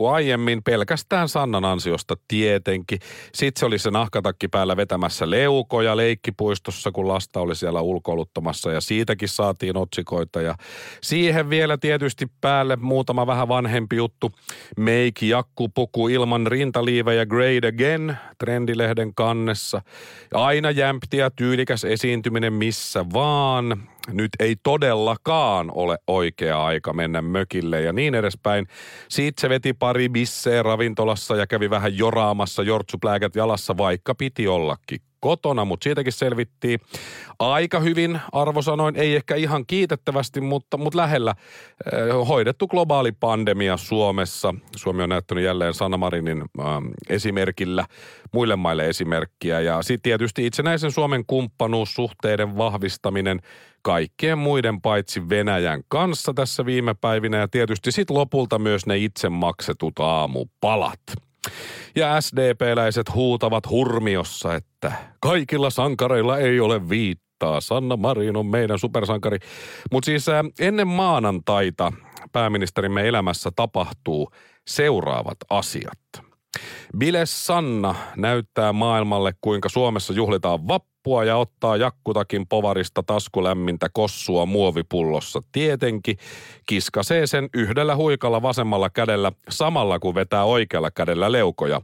kuin 0.00 0.14
aiemmin 0.14 0.62
pelkästään 0.62 1.28
Sannan 1.28 1.64
ansiosta 1.64 2.16
tietenkin. 2.28 2.98
Sitten 3.34 3.60
se 3.60 3.66
oli 3.66 3.78
se 3.78 3.90
nahkatakki 3.90 4.48
päällä 4.48 4.76
vetämässä 4.76 5.30
leukoja 5.30 5.96
leikkipuistossa, 5.96 6.92
kun 6.92 7.08
lasta 7.08 7.40
oli 7.40 7.56
siellä 7.56 7.80
ulkoiluttamassa 7.80 8.72
ja 8.72 8.80
siitäkin 8.80 9.28
saatiin 9.28 9.76
otsikoita. 9.76 10.40
Ja 10.40 10.54
siihen 11.02 11.50
vielä 11.50 11.78
tietysti 11.78 12.26
päälle 12.40 12.76
muutama 12.76 13.26
vähän 13.26 13.48
vanhempi 13.48 13.96
juttu. 13.96 14.32
Meiki 14.76 15.28
jakkupuku 15.28 16.08
ilman 16.08 16.46
rintaliivejä 16.46 17.26
Great 17.26 17.64
Again 17.64 18.16
trendilehden 18.38 19.14
kannessa. 19.14 19.82
Aina 20.34 20.70
jämpti 20.70 21.16
ja 21.16 21.30
tyylikäs 21.30 21.84
esiintyminen 21.84 22.52
missä 22.52 23.04
vaan 23.14 23.82
nyt 24.12 24.30
ei 24.38 24.56
todellakaan 24.62 25.70
ole 25.74 25.98
oikea 26.06 26.64
aika 26.64 26.92
mennä 26.92 27.22
mökille 27.22 27.80
ja 27.80 27.92
niin 27.92 28.14
edespäin. 28.14 28.66
Siitä 29.08 29.40
se 29.40 29.48
veti 29.48 29.72
pari 29.72 30.08
bisseä 30.08 30.62
ravintolassa 30.62 31.36
ja 31.36 31.46
kävi 31.46 31.70
vähän 31.70 31.98
joraamassa 31.98 32.62
jortsupläkät 32.62 33.36
jalassa, 33.36 33.76
vaikka 33.76 34.14
piti 34.14 34.48
ollakin 34.48 35.09
kotona, 35.20 35.64
mutta 35.64 35.84
siitäkin 35.84 36.12
selvittiin 36.12 36.80
aika 37.38 37.80
hyvin 37.80 38.20
arvosanoin, 38.32 38.96
ei 38.96 39.16
ehkä 39.16 39.34
ihan 39.34 39.66
kiitettävästi, 39.66 40.40
mutta, 40.40 40.76
mutta 40.76 40.96
lähellä 40.96 41.34
eh, 41.92 42.28
hoidettu 42.28 42.66
globaali 42.66 43.12
pandemia 43.12 43.76
Suomessa. 43.76 44.54
Suomi 44.76 45.02
on 45.02 45.08
näyttänyt 45.08 45.44
jälleen 45.44 45.74
Sanna 45.74 45.96
Marinin 45.96 46.40
äh, 46.40 46.66
esimerkillä 47.08 47.86
muille 48.32 48.56
maille 48.56 48.88
esimerkkiä 48.88 49.60
ja 49.60 49.82
sitten 49.82 50.02
tietysti 50.02 50.46
itsenäisen 50.46 50.92
Suomen 50.92 51.24
kumppanuussuhteiden 51.26 52.56
vahvistaminen 52.56 53.40
kaikkien 53.82 54.38
muiden 54.38 54.80
paitsi 54.80 55.28
Venäjän 55.28 55.82
kanssa 55.88 56.34
tässä 56.34 56.66
viime 56.66 56.94
päivinä 56.94 57.36
ja 57.36 57.48
tietysti 57.48 57.92
sitten 57.92 58.16
lopulta 58.16 58.58
myös 58.58 58.86
ne 58.86 58.98
itse 58.98 59.28
maksetut 59.28 59.98
aamupalat. 59.98 61.00
Ja 61.96 62.20
SDP-läiset 62.20 63.14
huutavat 63.14 63.70
hurmiossa, 63.70 64.54
että 64.54 64.92
kaikilla 65.20 65.70
sankareilla 65.70 66.38
ei 66.38 66.60
ole 66.60 66.88
viittaa. 66.88 67.60
Sanna 67.60 67.96
Marin 67.96 68.36
on 68.36 68.46
meidän 68.46 68.78
supersankari. 68.78 69.38
Mutta 69.92 70.06
siis 70.06 70.26
ennen 70.60 70.88
maanantaita 70.88 71.92
pääministerimme 72.32 73.08
elämässä 73.08 73.50
tapahtuu 73.56 74.30
seuraavat 74.66 75.38
asiat. 75.50 76.30
Bile 76.98 77.26
Sanna 77.26 77.94
näyttää 78.16 78.72
maailmalle, 78.72 79.32
kuinka 79.40 79.68
Suomessa 79.68 80.12
juhlitaan 80.12 80.68
vappua 80.68 81.24
ja 81.24 81.36
ottaa 81.36 81.76
jakkutakin 81.76 82.46
povarista 82.48 83.02
taskulämmintä 83.02 83.88
kossua 83.92 84.46
muovipullossa. 84.46 85.40
Tietenkin 85.52 86.16
kiskasee 86.66 87.26
sen 87.26 87.48
yhdellä 87.54 87.96
huikalla 87.96 88.42
vasemmalla 88.42 88.90
kädellä 88.90 89.32
samalla 89.48 89.98
kun 89.98 90.14
vetää 90.14 90.44
oikealla 90.44 90.90
kädellä 90.90 91.32
leukoja 91.32 91.80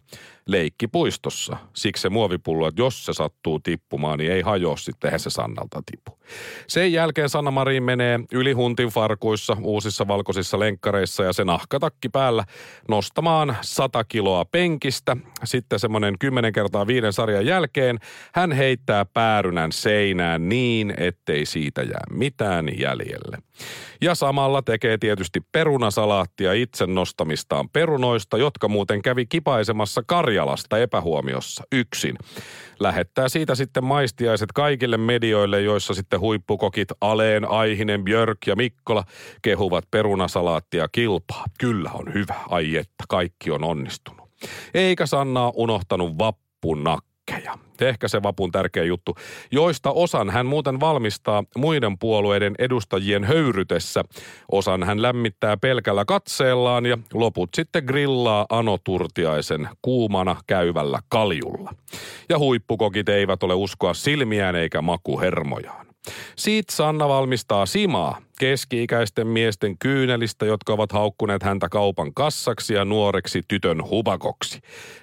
leikkipuistossa. 0.47 1.57
Siksi 1.77 2.01
se 2.01 2.09
muovipullo, 2.09 2.69
että 2.69 2.83
jos 2.83 3.07
se 3.07 3.12
sattuu 3.12 3.61
tippumaan, 3.61 4.19
niin 4.19 4.33
ei 4.33 4.42
hajoa 4.42 4.77
sitten, 4.77 5.09
eihän 5.09 5.21
se 5.21 5.31
Sannalta 5.31 5.83
tipu. 5.90 6.19
Sen 6.66 6.92
jälkeen 6.92 7.29
Sanna 7.29 7.51
Marin 7.51 7.83
menee 7.83 8.21
yli 8.33 8.53
huntin 8.53 8.88
farkuissa, 8.88 9.57
uusissa 9.62 10.09
valkoisissa 10.09 10.59
lenkkareissa 10.59 11.25
ja 11.25 11.33
se 11.33 11.45
nahkatakki 11.45 12.09
päällä 12.09 12.45
nostamaan 12.88 13.57
100 13.61 14.05
kiloa 14.05 14.45
penkistä. 14.45 14.95
Sitten 15.44 15.78
semmoinen 15.78 16.14
10 16.18 16.52
kertaa 16.52 16.87
viiden 16.87 17.12
sarjan 17.12 17.46
jälkeen 17.46 17.98
hän 18.35 18.52
heittää 18.52 19.04
päärynän 19.04 19.72
seinään 19.72 20.48
niin, 20.48 20.94
ettei 20.96 21.46
siitä 21.46 21.82
jää 21.82 22.04
mitään 22.11 22.78
jäljelle. 22.78 23.38
Ja 24.00 24.14
samalla 24.14 24.62
tekee 24.62 24.98
tietysti 24.98 25.40
perunasalaattia 25.52 26.52
itse 26.52 26.87
nostamistaan 26.87 27.68
perunoista, 27.68 28.38
jotka 28.38 28.68
muuten 28.68 29.02
kävi 29.02 29.26
kipaisemassa 29.26 30.02
Karjalasta 30.06 30.78
epähuomiossa 30.78 31.64
yksin. 31.72 32.16
Lähettää 32.80 33.28
siitä 33.28 33.54
sitten 33.54 33.85
maistiaiset 33.85 34.52
kaikille 34.52 34.96
medioille, 34.96 35.61
joissa 35.61 35.94
sitten 35.94 36.20
huippukokit 36.20 36.88
Aleen, 37.00 37.50
Aihinen, 37.50 38.04
Björk 38.04 38.38
ja 38.46 38.56
Mikkola 38.56 39.04
kehuvat 39.42 39.85
perunasalaattia 39.90 40.88
kilpaa. 40.92 41.44
Kyllä 41.59 41.90
on 41.94 42.14
hyvä, 42.14 42.35
ai 42.48 42.76
että, 42.76 43.04
kaikki 43.09 43.50
on 43.50 43.64
onnistunut. 43.64 44.25
Eikä 44.74 45.06
Sanna 45.06 45.52
unohtanut 45.54 46.18
vappunakkeja 46.18 47.06
ehkä 47.80 48.09
se 48.09 48.22
vapun 48.22 48.52
tärkeä 48.52 48.85
juttu, 48.85 49.14
joista 49.52 49.90
osan 49.90 50.30
hän 50.30 50.46
muuten 50.46 50.80
valmistaa 50.80 51.44
muiden 51.56 51.98
puolueiden 51.98 52.54
edustajien 52.59 53.24
höyrytessä. 53.24 54.04
Osan 54.52 54.82
hän 54.82 55.02
lämmittää 55.02 55.56
pelkällä 55.56 56.04
katseellaan 56.04 56.87
ja 56.87 56.98
loput 57.12 57.50
sitten 57.56 57.85
grillaa 57.85 58.46
Ano 58.48 58.78
Turtiaisen 58.85 59.68
kuumana 59.82 60.37
käyvällä 60.46 61.00
kaljulla. 61.09 61.74
Ja 62.28 62.38
huippukokit 62.38 63.09
eivät 63.09 63.42
ole 63.42 63.54
uskoa 63.54 63.94
silmiään 63.94 64.56
eikä 64.56 64.82
makuhermojaan. 64.82 65.87
Siitä 66.37 66.73
Sanna 66.73 67.09
valmistaa 67.09 67.66
simaa, 67.66 68.19
keski-ikäisten 68.40 69.27
miesten 69.27 69.79
kyynelistä, 69.79 70.47
jotka 70.47 70.73
ovat 70.73 70.92
haukkuneet 70.92 71.42
häntä 71.42 71.69
kaupan 71.69 72.14
kassaksi 72.14 72.75
ja 72.75 72.85
nuoreksi 72.85 73.42
tytön 73.49 73.85
hubakoksi. 73.90 74.61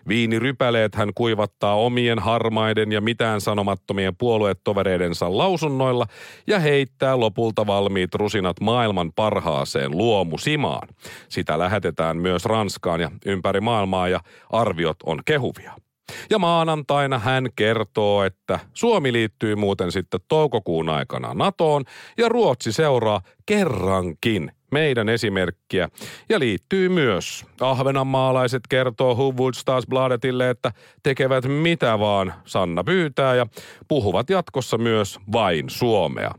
Viinirypäleet 0.08 0.96
hän 0.96 1.13
kuivattaa 1.16 1.76
omien 1.76 2.20
harmaiden 2.20 2.92
ja 2.92 3.02
mitään 3.02 3.42
sanomattomien 3.42 4.16
puoluetovereidensa 4.16 5.38
lausunnoilla 5.38 6.06
ja 6.48 6.60
heittää 6.60 7.20
lopulta 7.20 7.68
valmiit 7.68 8.16
rusinat 8.16 8.60
maailman 8.60 9.12
parhaaseen 9.16 9.92
luomusimaan. 9.92 10.88
Sitä 11.30 11.60
lähetetään 11.60 12.18
myös 12.18 12.46
Ranskaan 12.46 13.02
ja 13.02 13.12
ympäri 13.26 13.62
maailmaa 13.62 14.08
ja 14.08 14.20
arviot 14.50 14.98
on 15.06 15.20
kehuvia. 15.26 15.83
Ja 16.30 16.39
maanantaina 16.39 17.20
hän 17.20 17.48
kertoo, 17.56 18.24
että 18.24 18.60
Suomi 18.74 19.13
liittyy 19.13 19.56
muuten 19.56 19.92
sitten 19.92 20.20
toukokuun 20.28 20.89
aikana 20.89 21.34
NATOon 21.34 21.84
ja 22.18 22.30
Ruotsi 22.30 22.72
seuraa 22.72 23.22
kerrankin 23.46 24.52
meidän 24.73 25.09
esimerkkiä 25.09 25.89
ja 26.29 26.39
liittyy 26.39 26.89
myös. 26.89 27.45
Ahvenanmaalaiset 27.62 28.62
kertoo 28.69 29.15
Huvud 29.15 29.53
Stadsbladetille, 29.53 30.49
että 30.49 30.71
tekevät 31.03 31.45
mitä 31.45 31.99
vaan 31.99 32.33
Sanna 32.45 32.83
pyytää 32.83 33.36
ja 33.36 33.45
puhuvat 33.88 34.29
jatkossa 34.29 34.77
myös 34.77 35.19
vain 35.31 35.69
suomea. 35.69 36.31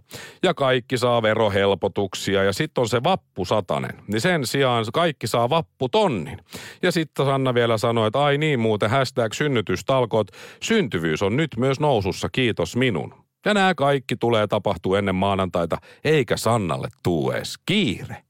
Ja 0.43 0.55
kaikki 0.55 0.99
saa 0.99 1.23
verohelpotuksia 1.23 2.43
ja 2.43 2.53
sitten 2.53 2.83
on 2.83 2.89
se 2.89 3.03
vappusatanen. 3.03 4.03
Niin 4.09 4.21
sen 4.21 4.47
sijaan 4.47 4.85
kaikki 4.93 5.27
saa 5.27 5.51
vapputonnin. 5.51 6.39
Ja 6.83 6.93
sitten 6.93 7.27
Sanna 7.27 7.55
vielä 7.55 7.79
sanoi, 7.79 8.07
että 8.07 8.25
ai 8.25 8.39
niin 8.39 8.61
muuten 8.61 8.91
hashtag 8.91 9.33
synnytystalkoot, 9.33 10.29
syntyvyys 10.63 11.23
on 11.23 11.37
nyt 11.37 11.51
myös 11.57 11.81
nousussa, 11.81 12.29
kiitos 12.33 12.77
minun. 12.77 13.24
Ja 13.45 13.55
nämä 13.55 13.75
kaikki 13.75 14.17
tulee 14.17 14.47
tapahtuu 14.47 14.95
ennen 14.95 15.15
maanantaita, 15.15 15.77
eikä 16.05 16.37
Sannalle 16.37 16.89
tuu 17.03 17.31
edes 17.31 17.55
kiire. 17.67 18.25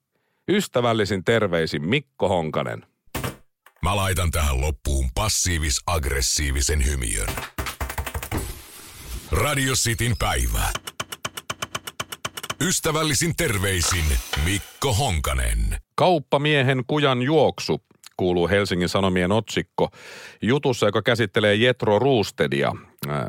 Ystävällisin 0.48 1.24
terveisin 1.24 1.88
Mikko 1.88 2.28
Honkanen. 2.28 2.86
Mä 3.82 3.96
laitan 3.96 4.30
tähän 4.30 4.60
loppuun 4.60 5.10
passiivis-aggressiivisen 5.14 6.86
hymiön. 6.86 7.28
Radio 9.32 9.72
Cityn 9.72 10.14
päivä. 10.18 10.68
Ystävällisin 12.60 13.36
terveisin 13.36 14.04
Mikko 14.44 14.94
Honkanen. 14.94 15.76
Kauppamiehen 15.94 16.82
kujan 16.86 17.22
juoksu 17.22 17.82
kuuluu 18.16 18.48
Helsingin 18.48 18.88
Sanomien 18.88 19.32
otsikko 19.32 19.88
jutussa, 20.42 20.86
joka 20.86 21.02
käsittelee 21.02 21.54
Jetro 21.54 21.98
Roostedia. 21.98 22.72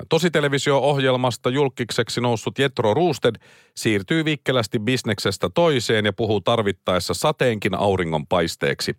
Tositelevisio-ohjelmasta 0.09 1.49
julkikseksi 1.49 2.21
noussut 2.21 2.59
Jetro 2.59 2.93
Roosted 2.93 3.35
siirtyy 3.75 4.25
vikkelästi 4.25 4.79
bisneksestä 4.79 5.49
toiseen 5.49 6.05
ja 6.05 6.13
puhuu 6.13 6.41
tarvittaessa 6.41 7.13
sateenkin 7.13 7.75
auringon 7.75 8.27
paisteeksi. 8.27 8.95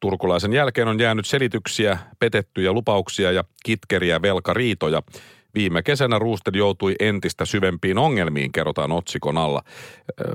Turkulaisen 0.00 0.52
jälkeen 0.52 0.88
on 0.88 1.00
jäänyt 1.00 1.26
selityksiä, 1.26 1.98
petettyjä 2.18 2.72
lupauksia 2.72 3.32
ja 3.32 3.44
kitkeriä 3.64 4.22
velkariitoja. 4.22 5.02
Viime 5.54 5.82
kesänä 5.82 6.18
Roosted 6.18 6.54
joutui 6.54 6.94
entistä 7.00 7.44
syvempiin 7.44 7.98
ongelmiin, 7.98 8.52
kerrotaan 8.52 8.92
otsikon 8.92 9.38
alla. 9.38 9.62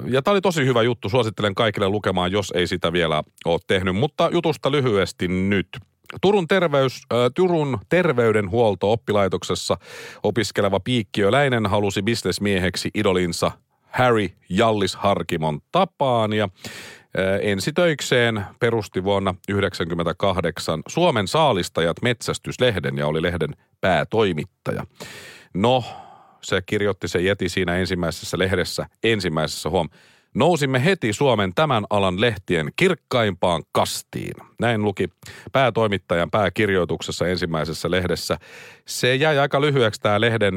Ja 0.05 0.21
tämä 0.21 0.33
oli 0.33 0.41
tosi 0.41 0.65
hyvä 0.65 0.81
juttu, 0.81 1.09
suosittelen 1.09 1.55
kaikille 1.55 1.89
lukemaan, 1.89 2.31
jos 2.31 2.53
ei 2.55 2.67
sitä 2.67 2.93
vielä 2.93 3.23
ole 3.45 3.59
tehnyt. 3.67 3.95
Mutta 3.95 4.29
jutusta 4.33 4.71
lyhyesti 4.71 5.27
nyt. 5.27 5.67
Turun, 6.21 6.47
terveys, 6.47 7.01
äh, 7.13 7.17
Turun 7.35 7.79
terveydenhuolto-oppilaitoksessa 7.89 9.77
opiskeleva 10.23 10.79
Piikkiöläinen 10.79 11.65
halusi 11.65 12.01
bisnesmieheksi 12.01 12.89
idolinsa 12.93 13.51
Harry 13.81 14.29
Jallis 14.49 14.95
Harkimon 14.95 15.59
tapaan 15.71 16.33
ja 16.33 16.49
ensitöikseen 17.41 18.45
perusti 18.59 19.03
vuonna 19.03 19.31
1998 19.31 20.81
Suomen 20.87 21.27
saalistajat 21.27 22.01
metsästyslehden 22.01 22.97
ja 22.97 23.07
oli 23.07 23.21
lehden 23.21 23.49
päätoimittaja. 23.81 24.85
No, 25.53 25.83
se 26.41 26.61
kirjoitti 26.65 27.07
se 27.07 27.21
Jeti 27.21 27.49
siinä 27.49 27.75
ensimmäisessä 27.75 28.39
lehdessä, 28.39 28.85
ensimmäisessä 29.03 29.69
huom. 29.69 29.89
Nousimme 30.37 30.85
heti 30.85 31.13
Suomen 31.13 31.53
tämän 31.55 31.85
alan 31.89 32.21
lehtien 32.21 32.69
kirkkaimpaan 32.75 33.63
kastiin. 33.71 34.33
Näin 34.59 34.83
luki 34.83 35.09
päätoimittajan 35.51 36.31
pääkirjoituksessa 36.31 37.27
ensimmäisessä 37.27 37.91
lehdessä. 37.91 38.37
Se 38.85 39.15
jäi 39.15 39.37
aika 39.37 39.61
lyhyeksi 39.61 40.01
tämä 40.01 40.21
lehden 40.21 40.53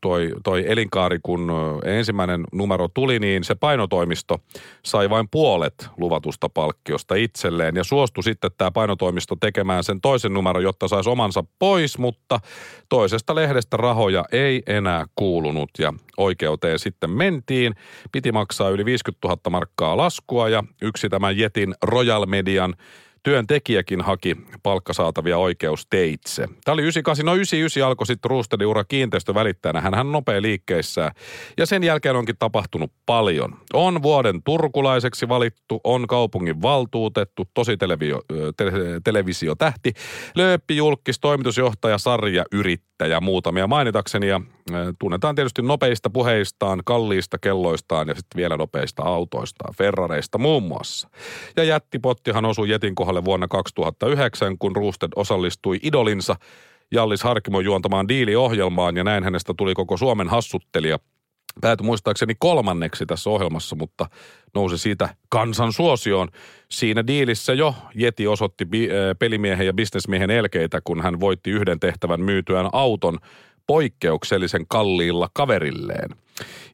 toi, 0.00 0.30
toi 0.44 0.64
elinkaari, 0.66 1.18
kun 1.22 1.52
ensimmäinen 1.84 2.44
numero 2.52 2.88
tuli, 2.88 3.18
niin 3.18 3.44
se 3.44 3.54
painotoimisto 3.54 4.38
sai 4.84 5.10
vain 5.10 5.28
puolet 5.30 5.88
luvatusta 5.96 6.48
palkkiosta 6.48 7.14
itselleen. 7.14 7.76
Ja 7.76 7.84
suostui 7.84 8.24
sitten 8.24 8.50
tämä 8.58 8.70
painotoimisto 8.70 9.36
tekemään 9.36 9.84
sen 9.84 10.00
toisen 10.00 10.32
numero, 10.32 10.60
jotta 10.60 10.88
saisi 10.88 11.10
omansa 11.10 11.44
pois, 11.58 11.98
mutta 11.98 12.40
toisesta 12.88 13.34
lehdestä 13.34 13.76
rahoja 13.76 14.24
ei 14.32 14.62
enää 14.66 15.04
kuulunut. 15.14 15.70
Ja 15.78 15.92
oikeuteen 16.16 16.78
sitten 16.78 17.10
mentiin. 17.10 17.74
Piti 18.12 18.32
maksaa 18.32 18.68
yli 18.68 18.84
50 18.84 19.19
000 19.24 19.38
markkaa 19.50 19.96
laskua 19.96 20.48
ja 20.48 20.64
yksi 20.82 21.08
tämän 21.08 21.38
Jetin 21.38 21.74
Royal 21.82 22.26
Median 22.26 22.74
työntekijäkin 23.22 24.00
haki 24.00 24.36
palkkasaatavia 24.62 25.38
oikeusteitse. 25.38 26.46
Tämä 26.64 26.72
oli 26.72 26.82
98, 26.82 27.26
no 27.26 27.34
99 27.34 27.86
alkoi 27.86 28.06
sitten 28.06 28.30
Roostedin 28.30 28.66
ura 28.66 28.84
kiinteistövälittäjänä. 28.84 29.80
Hän, 29.80 30.12
nopea 30.12 30.42
liikkeissään. 30.42 31.12
Ja 31.58 31.66
sen 31.66 31.82
jälkeen 31.82 32.16
onkin 32.16 32.36
tapahtunut 32.38 32.92
paljon. 33.06 33.56
On 33.72 34.02
vuoden 34.02 34.42
turkulaiseksi 34.42 35.28
valittu, 35.28 35.80
on 35.84 36.06
kaupungin 36.06 36.62
valtuutettu, 36.62 37.48
tosi 37.54 37.76
televisio, 37.76 38.20
te, 38.56 38.64
televisiotähti, 39.04 39.92
lööppi, 40.34 40.76
julkis, 40.76 41.20
toimitusjohtaja, 41.20 41.98
sarja, 41.98 42.44
yrittäjä, 42.52 43.20
muutamia 43.20 43.66
mainitakseni. 43.66 44.28
Ja 44.28 44.40
tunnetaan 44.98 45.34
tietysti 45.34 45.62
nopeista 45.62 46.10
puheistaan, 46.10 46.82
kalliista 46.84 47.38
kelloistaan 47.38 48.08
ja 48.08 48.14
sitten 48.14 48.36
vielä 48.36 48.56
nopeista 48.56 49.02
autoistaan, 49.02 49.74
Ferrareista 49.74 50.38
muun 50.38 50.62
muassa. 50.62 51.08
Ja 51.56 51.64
jättipottihan 51.64 52.44
osui 52.44 52.70
Jetin 52.70 52.94
kohdalle 52.94 53.24
vuonna 53.24 53.48
2009, 53.48 54.58
kun 54.58 54.76
Roosted 54.76 55.08
osallistui 55.16 55.78
idolinsa 55.82 56.36
Jallis 56.92 57.22
Harkimon 57.22 57.64
juontamaan 57.64 58.08
diiliohjelmaan 58.08 58.96
ja 58.96 59.04
näin 59.04 59.24
hänestä 59.24 59.54
tuli 59.56 59.74
koko 59.74 59.96
Suomen 59.96 60.28
hassuttelija. 60.28 60.98
Päätyi 61.60 61.86
muistaakseni 61.86 62.34
kolmanneksi 62.38 63.06
tässä 63.06 63.30
ohjelmassa, 63.30 63.76
mutta 63.76 64.06
nousi 64.54 64.78
siitä 64.78 65.08
kansan 65.28 65.72
suosioon. 65.72 66.28
Siinä 66.70 67.06
diilissä 67.06 67.52
jo 67.54 67.74
Jeti 67.94 68.26
osoitti 68.26 68.66
pelimiehen 69.18 69.66
ja 69.66 69.72
bisnesmiehen 69.72 70.30
elkeitä, 70.30 70.80
kun 70.84 71.02
hän 71.02 71.20
voitti 71.20 71.50
yhden 71.50 71.80
tehtävän 71.80 72.20
myytyään 72.20 72.68
auton– 72.72 73.18
poikkeuksellisen 73.70 74.64
kalliilla 74.68 75.28
kaverilleen. 75.32 76.10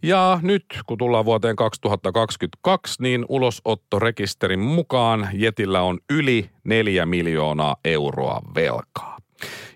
Ja 0.02 0.40
nyt, 0.42 0.64
kun 0.86 0.98
tullaan 0.98 1.24
vuoteen 1.24 1.56
2022, 1.56 3.02
niin 3.02 3.24
ulosottorekisterin 3.28 4.60
mukaan 4.60 5.28
Jetillä 5.32 5.82
on 5.82 5.98
yli 6.10 6.50
4 6.64 7.06
miljoonaa 7.06 7.76
euroa 7.84 8.40
velkaa. 8.54 9.16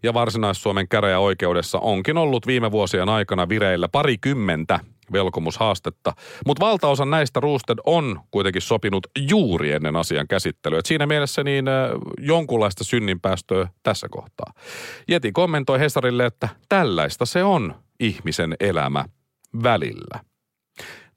Ja 0.03 0.15
Varsinais-Suomen 0.15 0.89
käräjäoikeudessa 0.89 1.79
onkin 1.79 2.17
ollut 2.17 2.47
viime 2.47 2.71
vuosien 2.71 3.09
aikana 3.09 3.49
vireillä 3.49 3.89
parikymmentä 3.89 4.81
velkomushaastetta. 5.13 6.13
Mutta 6.47 6.67
valtaosa 6.67 7.05
näistä 7.05 7.41
Roosted 7.41 7.79
on 7.87 8.21
kuitenkin 8.31 8.63
sopinut 8.63 9.07
juuri 9.19 9.73
ennen 9.73 9.97
asian 9.97 10.29
käsittelyä. 10.29 10.79
Et 10.79 10.87
siinä 10.87 11.07
mielessä 11.07 11.45
niin 11.45 11.65
jonkunlaista 12.19 12.85
synninpäästöä 12.85 13.69
tässä 13.83 14.09
kohtaa. 14.11 14.53
Jeti 15.09 15.33
kommentoi 15.33 15.81
Hesarille, 15.81 16.27
että 16.27 16.49
tällaista 16.69 17.27
se 17.27 17.45
on 17.45 17.75
ihmisen 18.01 18.57
elämä 18.61 19.05
välillä. 19.63 20.21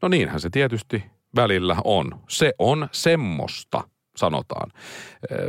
No 0.02 0.08
niinhän 0.08 0.40
se 0.40 0.50
tietysti 0.50 1.04
välillä 1.36 1.76
on. 1.84 2.12
Se 2.30 2.54
on 2.60 2.88
semmoista 2.92 3.84
sanotaan. 4.18 4.72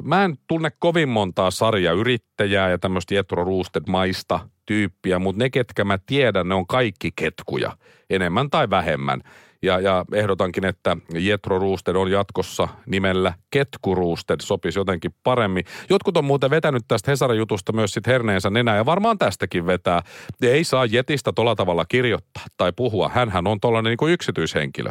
Mä 0.03 0.25
en 0.25 0.37
tunne 0.47 0.71
kovin 0.79 1.09
montaa 1.09 1.51
sarjayrittäjää 1.51 2.71
ja 2.71 2.79
tämmöistä 2.79 3.15
Jetro 3.15 3.45
Roosted 3.45 3.83
maista 3.89 4.41
tyyppiä, 4.67 5.19
mutta 5.19 5.45
ne, 5.45 5.51
ketkä 5.51 5.85
mä 5.85 5.99
tiedän, 6.07 6.49
ne 6.49 6.55
on 6.55 6.67
kaikki 6.67 7.11
ketkuja, 7.17 7.77
enemmän 8.11 8.51
tai 8.51 8.71
vähemmän. 8.71 9.21
Ja, 9.63 9.81
ja 9.81 10.05
ehdotankin, 10.13 10.65
että 10.65 10.97
Jetro 11.15 11.59
Roosted 11.59 11.95
on 11.95 12.11
jatkossa 12.11 12.69
nimellä 12.87 13.35
Ketku 13.51 13.95
Roosted, 13.95 14.37
sopisi 14.43 14.79
jotenkin 14.79 15.15
paremmin. 15.23 15.65
Jotkut 15.91 16.17
on 16.17 16.25
muuten 16.25 16.51
vetänyt 16.51 16.83
tästä 16.89 17.11
Hesarin 17.11 17.39
jutusta 17.39 17.73
myös 17.73 17.93
sit 17.93 18.07
herneensä 18.07 18.51
nenää, 18.51 18.77
ja 18.77 18.87
varmaan 18.87 19.19
tästäkin 19.19 19.67
vetää. 19.67 20.03
Ei 20.43 20.65
saa 20.65 20.85
Jetistä 20.85 21.33
tolla 21.33 21.55
tavalla 21.55 21.85
kirjoittaa 21.85 22.45
tai 22.57 22.73
puhua. 22.77 23.11
Hänhän 23.15 23.47
on 23.47 23.61
tollainen 23.61 23.97
niin 24.01 24.13
yksityishenkilö. 24.13 24.91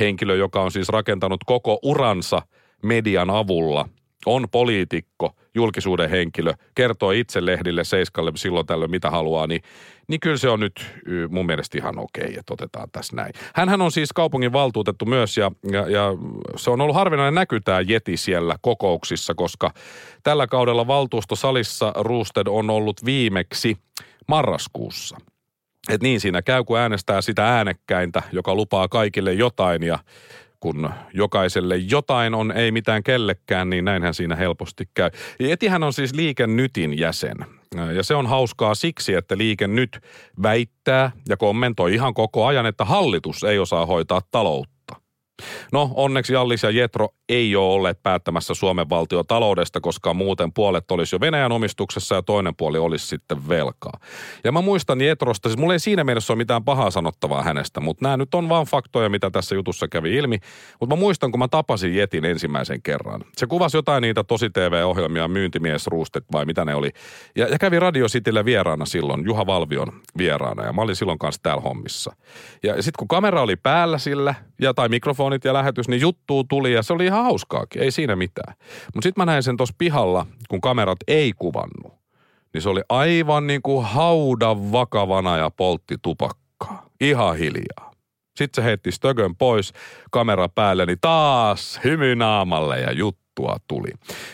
Henkilö, 0.00 0.36
joka 0.36 0.62
on 0.62 0.70
siis 0.70 0.88
rakentanut 0.88 1.44
koko 1.46 1.78
uransa 1.82 2.42
median 2.82 3.30
avulla– 3.30 3.88
on 4.26 4.48
poliitikko, 4.50 5.34
julkisuuden 5.54 6.10
henkilö, 6.10 6.52
kertoo 6.74 7.10
itse 7.10 7.46
lehdille 7.46 7.84
Seiskalle 7.84 8.32
silloin 8.34 8.66
tällöin 8.66 8.90
mitä 8.90 9.10
haluaa, 9.10 9.46
niin, 9.46 9.62
niin 10.08 10.20
kyllä 10.20 10.36
se 10.36 10.48
on 10.48 10.60
nyt 10.60 10.86
mun 11.28 11.46
mielestä 11.46 11.78
ihan 11.78 11.98
okei, 11.98 12.36
että 12.38 12.54
otetaan 12.54 12.88
tässä 12.92 13.16
näin. 13.16 13.32
Hänhän 13.54 13.82
on 13.82 13.92
siis 13.92 14.12
kaupungin 14.12 14.52
valtuutettu 14.52 15.04
myös 15.04 15.36
ja, 15.36 15.52
ja, 15.72 15.90
ja 15.90 16.12
se 16.56 16.70
on 16.70 16.80
ollut 16.80 16.96
harvinainen 16.96 17.34
näky 17.34 17.60
tämä 17.60 17.80
Jeti 17.80 18.16
siellä 18.16 18.56
kokouksissa, 18.60 19.34
koska 19.34 19.70
tällä 20.22 20.46
kaudella 20.46 20.86
valtuustosalissa 20.86 21.92
Roosted 21.96 22.46
on 22.46 22.70
ollut 22.70 23.04
viimeksi 23.04 23.76
marraskuussa. 24.28 25.16
Et 25.88 26.02
niin 26.02 26.20
siinä 26.20 26.42
käy, 26.42 26.64
kun 26.64 26.78
äänestää 26.78 27.20
sitä 27.20 27.48
äänekkäintä, 27.48 28.22
joka 28.32 28.54
lupaa 28.54 28.88
kaikille 28.88 29.32
jotain 29.32 29.82
ja 29.82 29.98
kun 30.60 30.90
jokaiselle 31.14 31.76
jotain 31.76 32.34
on, 32.34 32.52
ei 32.52 32.72
mitään 32.72 33.02
kellekään, 33.02 33.70
niin 33.70 33.84
näinhän 33.84 34.14
siinä 34.14 34.36
helposti 34.36 34.88
käy. 34.94 35.10
Etihän 35.40 35.82
on 35.82 35.92
siis 35.92 36.14
Liike 36.14 36.46
Nytin 36.46 36.98
jäsen. 36.98 37.36
Ja 37.94 38.02
se 38.02 38.14
on 38.14 38.26
hauskaa 38.26 38.74
siksi, 38.74 39.14
että 39.14 39.38
Liike 39.38 39.66
Nyt 39.66 40.00
väittää 40.42 41.10
ja 41.28 41.36
kommentoi 41.36 41.94
ihan 41.94 42.14
koko 42.14 42.46
ajan, 42.46 42.66
että 42.66 42.84
hallitus 42.84 43.44
ei 43.44 43.58
osaa 43.58 43.86
hoitaa 43.86 44.20
taloutta. 44.30 44.79
No 45.72 45.90
onneksi 45.94 46.32
Jallis 46.32 46.62
ja 46.62 46.70
Jetro 46.70 47.08
ei 47.28 47.56
ole 47.56 47.74
olleet 47.74 48.02
päättämässä 48.02 48.54
Suomen 48.54 48.88
valtiotaloudesta, 48.88 49.80
koska 49.80 50.14
muuten 50.14 50.52
puolet 50.52 50.90
olisi 50.90 51.14
jo 51.14 51.20
Venäjän 51.20 51.52
omistuksessa 51.52 52.14
ja 52.14 52.22
toinen 52.22 52.56
puoli 52.56 52.78
olisi 52.78 53.06
sitten 53.06 53.48
velkaa. 53.48 53.98
Ja 54.44 54.52
mä 54.52 54.60
muistan 54.60 55.00
Jetrosta, 55.00 55.48
siis 55.48 55.58
mulla 55.58 55.72
ei 55.72 55.78
siinä 55.78 56.04
mielessä 56.04 56.32
ole 56.32 56.38
mitään 56.38 56.64
pahaa 56.64 56.90
sanottavaa 56.90 57.42
hänestä, 57.42 57.80
mutta 57.80 58.04
nämä 58.04 58.16
nyt 58.16 58.34
on 58.34 58.48
vaan 58.48 58.66
faktoja, 58.66 59.08
mitä 59.08 59.30
tässä 59.30 59.54
jutussa 59.54 59.88
kävi 59.88 60.16
ilmi. 60.16 60.38
Mutta 60.80 60.96
mä 60.96 61.00
muistan, 61.00 61.30
kun 61.30 61.38
mä 61.38 61.48
tapasin 61.48 61.96
Jetin 61.96 62.24
ensimmäisen 62.24 62.82
kerran. 62.82 63.24
Se 63.36 63.46
kuvasi 63.46 63.76
jotain 63.76 64.02
niitä 64.02 64.24
tosi 64.24 64.50
TV-ohjelmia, 64.50 65.28
myyntimies, 65.28 65.86
ruustet 65.86 66.24
vai 66.32 66.44
mitä 66.44 66.64
ne 66.64 66.74
oli. 66.74 66.90
Ja, 67.36 67.48
ja 67.48 67.58
kävi 67.58 67.78
Radio 67.80 68.06
Citylle 68.06 68.44
vieraana 68.44 68.84
silloin, 68.84 69.24
Juha 69.24 69.46
Valvion 69.46 69.92
vieraana. 70.18 70.64
Ja 70.64 70.72
mä 70.72 70.82
olin 70.82 70.96
silloin 70.96 71.18
kanssa 71.18 71.42
täällä 71.42 71.62
hommissa. 71.62 72.16
Ja 72.62 72.74
sitten 72.74 72.98
kun 72.98 73.08
kamera 73.08 73.42
oli 73.42 73.56
päällä 73.56 73.98
sillä, 73.98 74.34
ja 74.60 74.74
tai 74.74 74.88
mikrofonit 75.30 75.44
ja 75.44 75.52
lähetys, 75.52 75.88
niin 75.88 76.00
juttuu 76.00 76.44
tuli 76.44 76.72
ja 76.72 76.82
se 76.82 76.92
oli 76.92 77.06
ihan 77.06 77.24
hauskaakin, 77.24 77.82
ei 77.82 77.90
siinä 77.90 78.16
mitään. 78.16 78.54
Mutta 78.94 79.06
sitten 79.06 79.20
mä 79.20 79.32
näin 79.32 79.42
sen 79.42 79.56
tuossa 79.56 79.74
pihalla, 79.78 80.26
kun 80.48 80.60
kamerat 80.60 80.98
ei 81.08 81.32
kuvannut. 81.32 81.92
Niin 82.54 82.62
se 82.62 82.68
oli 82.68 82.82
aivan 82.88 83.46
niin 83.46 83.62
kuin 83.62 83.84
haudan 83.86 84.72
vakavana 84.72 85.36
ja 85.36 85.50
poltti 85.50 85.96
tupakkaa. 86.02 86.86
Ihan 87.00 87.36
hiljaa. 87.36 87.90
Sitten 88.36 88.62
se 88.62 88.68
heitti 88.68 88.92
stögön 88.92 89.36
pois, 89.36 89.72
kamera 90.10 90.48
päälle, 90.48 90.86
niin 90.86 90.98
taas 91.00 91.80
hymy 91.84 92.14
naamalle 92.14 92.80
ja 92.80 92.92
juttua 92.92 93.56
tuli. 93.68 93.90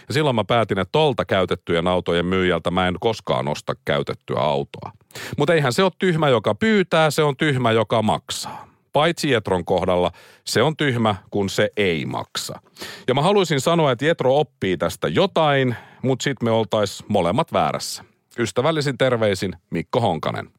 Ja 0.09 0.15
silloin 0.15 0.37
mä 0.37 0.45
päätin, 0.45 0.79
että 0.79 0.93
tolta 0.93 1.25
käytettyjen 1.25 1.87
autojen 1.87 2.27
myyjältä 2.27 2.71
mä 2.71 2.89
en 2.89 2.97
koskaan 3.01 3.49
osta 3.49 3.75
käytettyä 3.85 4.39
autoa. 4.39 4.93
Mutta 5.39 5.55
eihän 5.55 5.73
se 5.73 5.83
ole 5.83 5.93
tyhmä, 5.99 6.29
joka 6.29 6.55
pyytää, 6.55 7.11
se 7.11 7.23
on 7.23 7.37
tyhmä, 7.37 7.73
joka 7.73 8.03
maksaa. 8.03 8.66
Paitsi 8.97 9.31
Jetron 9.31 9.65
kohdalla 9.65 10.13
se 10.45 10.63
on 10.63 10.77
tyhmä, 10.77 11.15
kun 11.31 11.51
se 11.51 11.71
ei 11.77 12.07
maksa. 12.07 12.61
Ja 13.09 13.15
mä 13.15 13.23
haluaisin 13.23 13.61
sanoa, 13.61 13.93
että 13.93 14.05
Jetro 14.05 14.39
oppii 14.39 14.77
tästä 14.77 15.09
jotain, 15.09 15.77
mutta 16.03 16.23
sitten 16.23 16.47
me 16.47 16.51
oltais 16.51 17.05
molemmat 17.09 17.53
väärässä. 17.53 18.05
Ystävällisin 18.39 18.99
terveisin 18.99 19.57
Mikko 19.71 20.01
Honkanen. 20.01 20.51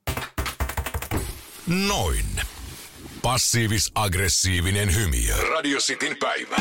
Noin. 1.88 2.26
Passiivis-aggressiivinen 3.21 4.95
hymy. 4.95 5.50
Radio 5.54 5.80
Cityn 5.80 6.17
päivä. 6.17 6.58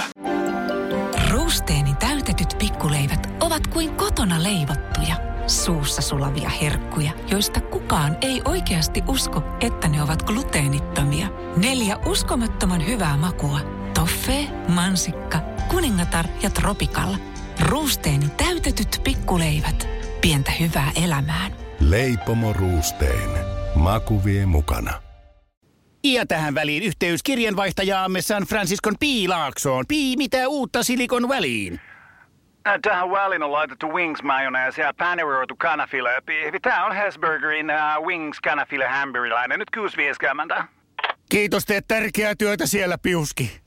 Ruusteeni 1.30 1.94
täytetyt 1.94 2.58
pikkuleivät 2.58 3.28
ovat 3.40 3.66
kuin 3.66 3.94
kotona 3.94 4.42
leivottuja, 4.42 5.15
suussa 5.46 6.02
sulavia 6.02 6.48
herkkuja, 6.48 7.12
joista 7.30 7.60
kukaan 7.60 8.16
ei 8.20 8.42
oikeasti 8.44 9.02
usko, 9.08 9.42
että 9.60 9.88
ne 9.88 10.02
ovat 10.02 10.22
gluteenittomia. 10.22 11.28
Neljä 11.56 11.96
uskomattoman 11.96 12.86
hyvää 12.86 13.16
makua. 13.16 13.60
Toffee, 13.94 14.46
mansikka, 14.68 15.40
kuningatar 15.68 16.26
ja 16.42 16.50
tropikalla. 16.50 17.16
Ruusteeni 17.60 18.28
täytetyt 18.28 19.00
pikkuleivät. 19.04 19.88
Pientä 20.20 20.50
hyvää 20.60 20.92
elämään. 21.04 21.52
Leipomo 21.80 22.52
Ruusteen. 22.52 23.30
Maku 23.74 24.24
vie 24.24 24.46
mukana. 24.46 25.02
Ja 26.04 26.26
tähän 26.26 26.54
väliin 26.54 26.82
yhteys 26.82 27.22
kirjanvaihtajaamme 27.22 28.22
San 28.22 28.42
Franciscon 28.42 28.94
Piilaaksoon. 29.00 29.84
Pii, 29.88 30.16
mitä 30.16 30.48
uutta 30.48 30.82
Silikon 30.82 31.28
väliin? 31.28 31.80
Ä, 32.66 32.78
Tähän 32.82 33.10
väliin 33.10 33.42
on 33.42 33.52
laitettu 33.52 33.88
wings 33.94 34.22
mayonnaise 34.22 34.82
ja 34.82 34.94
paneroitu 34.98 35.56
kanafila. 35.56 36.08
Tämä 36.62 36.86
on 36.86 36.92
Hesburgerin 36.96 37.66
uh, 37.70 38.06
wings 38.06 38.40
kanafila 38.40 38.88
hamburilainen. 38.88 39.58
Nyt 39.58 39.68
6.50. 40.58 40.64
Kiitos, 41.28 41.64
teet 41.64 41.84
tärkeää 41.88 42.34
työtä 42.34 42.66
siellä, 42.66 42.98
Piuski. 42.98 43.65